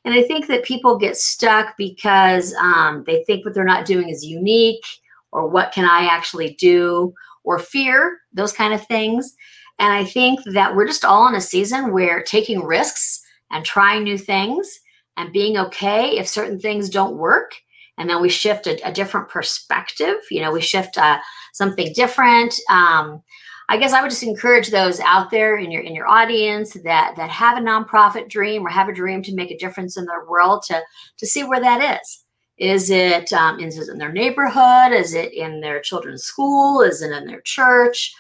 And 0.06 0.14
I 0.14 0.22
think 0.22 0.46
that 0.48 0.64
people 0.64 1.00
get 1.00 1.18
stuck 1.18 1.76
because 1.78 2.54
um, 2.62 3.04
they 3.08 3.24
think 3.24 3.44
what 3.44 3.56
they're 3.56 3.64
not 3.64 3.86
doing 3.86 4.10
is 4.10 4.24
unique 4.24 4.86
or 5.32 5.48
what 5.48 5.72
can 5.72 5.86
I 5.86 6.06
actually 6.06 6.54
do 6.60 7.16
or 7.44 7.60
fear, 7.60 8.20
those 8.34 8.54
kind 8.54 8.74
of 8.74 8.86
things. 8.88 9.36
And 9.80 9.92
I 9.92 10.06
think 10.06 10.40
that 10.54 10.76
we're 10.76 10.88
just 10.88 11.06
all 11.06 11.28
in 11.28 11.36
a 11.36 11.42
season 11.42 11.94
where 11.94 12.24
taking 12.24 12.64
risks 12.64 13.22
and 13.52 13.66
trying 13.66 14.04
new 14.04 14.18
things 14.18 14.80
and 15.18 15.34
being 15.34 15.58
okay 15.58 16.18
if 16.18 16.28
certain 16.28 16.60
things 16.60 16.90
don't 16.90 17.18
work. 17.18 17.52
And 17.98 18.10
then 18.10 18.22
we 18.22 18.30
shift 18.30 18.66
a, 18.66 18.80
a 18.88 18.92
different 18.92 19.30
perspective. 19.30 20.16
You 20.32 20.42
know, 20.42 20.52
we 20.52 20.62
shift 20.62 20.98
uh, 20.98 21.20
something 21.54 21.94
different. 21.94 22.56
Um, 22.70 23.22
I 23.70 23.78
guess 23.78 23.94
I 23.94 24.02
would 24.02 24.10
just 24.10 24.24
encourage 24.24 24.70
those 24.70 25.00
out 25.00 25.32
there 25.32 25.58
in 25.58 25.72
your 25.72 25.82
in 25.82 25.96
your 25.96 26.08
audience 26.08 26.74
that 26.84 27.14
that 27.16 27.30
have 27.30 27.58
a 27.58 27.62
nonprofit 27.62 28.30
dream 28.30 28.66
or 28.66 28.70
have 28.70 28.90
a 28.90 28.94
dream 28.94 29.24
to 29.24 29.36
make 29.36 29.52
a 29.52 29.58
difference 29.58 29.96
in 29.96 30.06
their 30.06 30.26
world 30.26 30.64
to 30.68 30.82
to 31.18 31.26
see 31.26 31.44
where 31.44 31.62
that 31.62 32.00
is. 32.00 32.23
Is 32.64 32.90
it 32.90 33.34
um, 33.34 33.60
is 33.60 33.78
it 33.78 33.90
in 33.92 33.98
their 33.98 34.14
neighborhood? 34.14 34.94
Is 34.94 35.14
it 35.14 35.34
in 35.34 35.60
their 35.60 35.82
children's 35.82 36.24
school? 36.24 36.82
Is 36.82 37.02
it 37.02 37.12
in 37.12 37.28
their 37.28 37.42
church? 37.42 38.16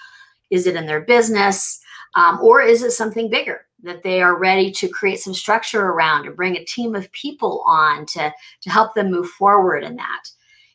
Is 0.49 0.67
it 0.67 0.75
in 0.75 0.85
their 0.85 0.99
business? 0.99 1.79
Um, 2.15 2.39
or 2.41 2.61
is 2.61 2.83
it 2.83 2.91
something 2.91 3.29
bigger 3.29 3.65
that 3.83 4.03
they 4.03 4.21
are 4.21 4.37
ready 4.37 4.69
to 4.69 4.89
create 4.89 5.21
some 5.21 5.33
structure 5.33 5.83
around 5.83 6.27
and 6.27 6.35
bring 6.35 6.57
a 6.57 6.65
team 6.65 6.93
of 6.93 7.09
people 7.13 7.63
on 7.65 8.05
to, 8.07 8.33
to 8.61 8.69
help 8.69 8.93
them 8.95 9.09
move 9.09 9.29
forward 9.29 9.81
in 9.81 9.95
that? 9.95 10.23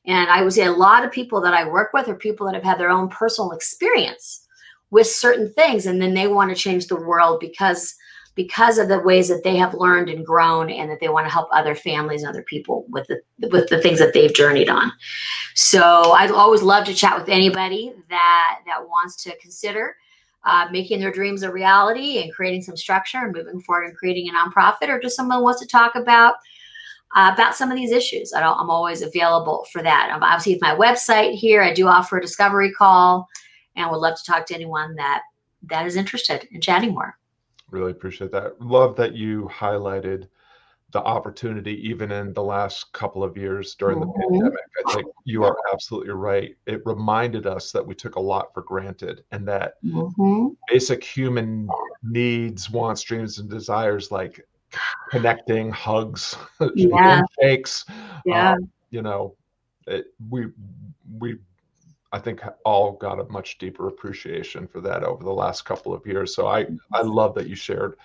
And 0.07 0.31
I 0.31 0.41
would 0.41 0.55
say 0.55 0.65
a 0.65 0.73
lot 0.73 1.05
of 1.05 1.13
people 1.13 1.39
that 1.43 1.53
I 1.53 1.69
work 1.69 1.93
with 1.93 2.09
are 2.09 2.15
people 2.15 2.47
that 2.47 2.55
have 2.55 2.65
had 2.65 2.81
their 2.81 2.89
own 2.89 3.11
personal 3.11 3.53
experience 3.53 4.47
with 4.91 5.07
certain 5.07 5.53
things 5.53 5.85
and 5.85 6.01
then 6.01 6.15
they 6.15 6.27
want 6.27 6.49
to 6.49 6.57
change 6.57 6.87
the 6.87 6.97
world 6.97 7.39
because 7.39 7.95
because 8.38 8.79
of 8.79 8.87
the 8.87 9.01
ways 9.01 9.27
that 9.27 9.42
they 9.42 9.57
have 9.57 9.74
learned 9.74 10.09
and 10.09 10.24
grown 10.24 10.70
and 10.70 10.88
that 10.88 11.01
they 11.01 11.09
want 11.09 11.27
to 11.27 11.33
help 11.33 11.48
other 11.53 11.74
families 11.74 12.22
and 12.22 12.29
other 12.29 12.44
people 12.44 12.87
with 12.88 13.05
the 13.09 13.20
with 13.51 13.68
the 13.68 13.83
things 13.83 13.98
that 13.98 14.14
they've 14.14 14.33
journeyed 14.33 14.68
on. 14.68 14.92
So 15.57 16.12
i'd 16.12 16.31
always 16.31 16.62
love 16.62 16.85
to 16.85 16.94
chat 16.94 17.18
with 17.18 17.29
anybody 17.29 17.92
that 18.09 18.61
that 18.66 18.87
wants 18.87 19.20
to 19.24 19.37
consider 19.38 19.96
uh, 20.44 20.68
making 20.70 21.01
their 21.01 21.11
dreams 21.11 21.42
a 21.42 21.51
reality 21.51 22.22
and 22.22 22.33
creating 22.33 22.62
some 22.62 22.77
structure 22.77 23.18
and 23.18 23.35
moving 23.35 23.61
forward 23.61 23.88
and 23.88 23.96
creating 23.96 24.29
a 24.29 24.33
nonprofit 24.33 24.88
or 24.88 25.01
just 25.01 25.16
someone 25.16 25.42
wants 25.42 25.61
to 25.61 25.66
talk 25.66 25.96
about 25.96 26.35
uh, 27.16 27.33
about 27.35 27.57
some 27.57 27.72
of 27.72 27.77
these 27.77 27.90
issues. 27.90 28.33
I 28.33 28.40
am 28.40 28.70
always 28.70 29.03
available 29.03 29.66
for 29.72 29.83
that. 29.83 30.11
I'm 30.12 30.22
obviously 30.22 30.55
with 30.55 30.62
my 30.62 30.77
website 30.77 31.35
here 31.35 31.61
i 31.61 31.74
do 31.74 31.88
offer 31.88 32.18
a 32.18 32.22
discovery 32.22 32.72
call 32.72 33.27
and 33.74 33.90
would 33.90 33.96
love 33.96 34.16
to 34.16 34.31
talk 34.31 34.46
to 34.46 34.55
anyone 34.55 34.94
that 34.94 35.22
that 35.64 35.87
is 35.87 35.96
interested 35.96 36.46
in 36.53 36.61
chatting 36.61 36.94
more 36.94 37.18
Really 37.71 37.91
appreciate 37.91 38.33
that. 38.33 38.61
Love 38.61 38.97
that 38.97 39.15
you 39.15 39.51
highlighted 39.53 40.29
the 40.91 41.03
opportunity 41.03 41.75
even 41.87 42.11
in 42.11 42.33
the 42.33 42.43
last 42.43 42.91
couple 42.93 43.23
of 43.23 43.37
years 43.37 43.75
during 43.75 43.99
mm-hmm. 43.99 44.09
the 44.09 44.29
pandemic. 44.31 44.65
I 44.87 44.95
think 44.95 45.07
you 45.25 45.45
are 45.45 45.57
absolutely 45.71 46.13
right. 46.13 46.57
It 46.67 46.81
reminded 46.87 47.47
us 47.47 47.73
that 47.73 47.87
we 47.87 47.95
took 47.95 48.17
a 48.17 48.21
lot 48.21 48.55
for 48.55 48.63
granted 48.63 49.23
and 49.31 49.47
that 49.49 49.75
mm-hmm. 49.85 50.49
basic 50.69 51.05
human 51.05 51.69
needs, 52.03 52.71
wants, 52.71 53.03
dreams, 53.03 53.39
and 53.39 53.51
desires 53.51 54.11
like 54.11 54.41
connecting, 55.11 55.71
hugs, 55.71 56.37
yeah. 56.75 57.23
handshakes, 57.41 57.85
yeah. 58.25 58.53
Um, 58.53 58.71
you 58.91 59.03
know, 59.03 59.37
it, 59.87 60.07
we 60.31 60.47
we 61.19 61.37
I 62.12 62.18
think 62.18 62.40
all 62.64 62.92
got 62.92 63.21
a 63.21 63.25
much 63.25 63.59
deeper 63.59 63.88
appreciation 63.88 64.66
for 64.66 64.81
that 64.81 65.05
over 65.05 65.23
the 65.23 65.33
last 65.33 65.64
couple 65.64 65.92
of 65.92 66.07
years. 66.07 66.35
So 66.35 66.47
I 66.47 66.66
I 66.92 67.03
love 67.03 67.35
that 67.35 67.49
you 67.49 67.55
shared 67.55 67.97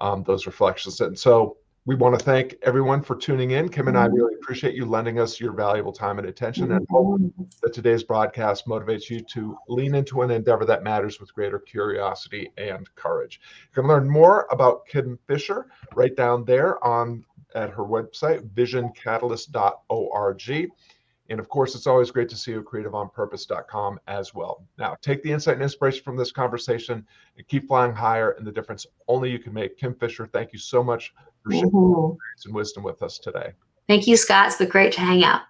um, 0.00 0.24
those 0.24 0.46
reflections. 0.46 1.00
And 1.00 1.18
so 1.18 1.56
we 1.86 1.94
want 1.94 2.18
to 2.18 2.24
thank 2.24 2.56
everyone 2.62 3.02
for 3.02 3.14
tuning 3.14 3.50
in. 3.50 3.68
Kim 3.68 3.88
and 3.88 3.98
I 3.98 4.06
mm-hmm. 4.06 4.16
really 4.16 4.34
appreciate 4.36 4.74
you 4.74 4.86
lending 4.86 5.20
us 5.20 5.38
your 5.38 5.52
valuable 5.52 5.92
time 5.92 6.18
and 6.18 6.26
attention, 6.26 6.72
and 6.72 6.86
hope 6.88 7.20
mm-hmm. 7.20 7.42
that 7.62 7.74
today's 7.74 8.02
broadcast 8.02 8.66
motivates 8.66 9.10
you 9.10 9.20
to 9.20 9.56
lean 9.68 9.94
into 9.94 10.22
an 10.22 10.30
endeavor 10.30 10.64
that 10.64 10.82
matters 10.82 11.20
with 11.20 11.34
greater 11.34 11.58
curiosity 11.58 12.50
and 12.56 12.92
courage. 12.94 13.38
You 13.68 13.82
can 13.82 13.88
learn 13.88 14.08
more 14.08 14.46
about 14.50 14.86
Kim 14.86 15.18
Fisher 15.26 15.66
right 15.94 16.16
down 16.16 16.44
there 16.44 16.82
on 16.82 17.22
at 17.54 17.70
her 17.70 17.84
website 17.84 18.48
visioncatalyst.org. 18.54 20.70
And 21.30 21.40
of 21.40 21.48
course, 21.48 21.74
it's 21.74 21.86
always 21.86 22.10
great 22.10 22.28
to 22.28 22.36
see 22.36 22.50
you 22.50 22.60
at 22.60 22.66
creativeonpurpose.com 22.66 23.98
as 24.06 24.34
well. 24.34 24.66
Now, 24.78 24.96
take 25.00 25.22
the 25.22 25.32
insight 25.32 25.54
and 25.54 25.62
inspiration 25.62 26.02
from 26.02 26.16
this 26.16 26.30
conversation 26.32 27.06
and 27.36 27.48
keep 27.48 27.66
flying 27.66 27.94
higher 27.94 28.32
in 28.32 28.44
the 28.44 28.52
difference 28.52 28.86
only 29.08 29.30
you 29.30 29.38
can 29.38 29.54
make. 29.54 29.78
Kim 29.78 29.94
Fisher, 29.94 30.26
thank 30.26 30.52
you 30.52 30.58
so 30.58 30.82
much 30.82 31.14
for 31.42 31.52
sharing 31.52 31.70
mm-hmm. 31.70 32.16
and 32.44 32.54
wisdom 32.54 32.82
with 32.82 33.02
us 33.02 33.18
today. 33.18 33.52
Thank 33.88 34.06
you, 34.06 34.16
Scott. 34.16 34.48
It's 34.48 34.56
been 34.56 34.68
great 34.68 34.92
to 34.94 35.00
hang 35.00 35.24
out. 35.24 35.42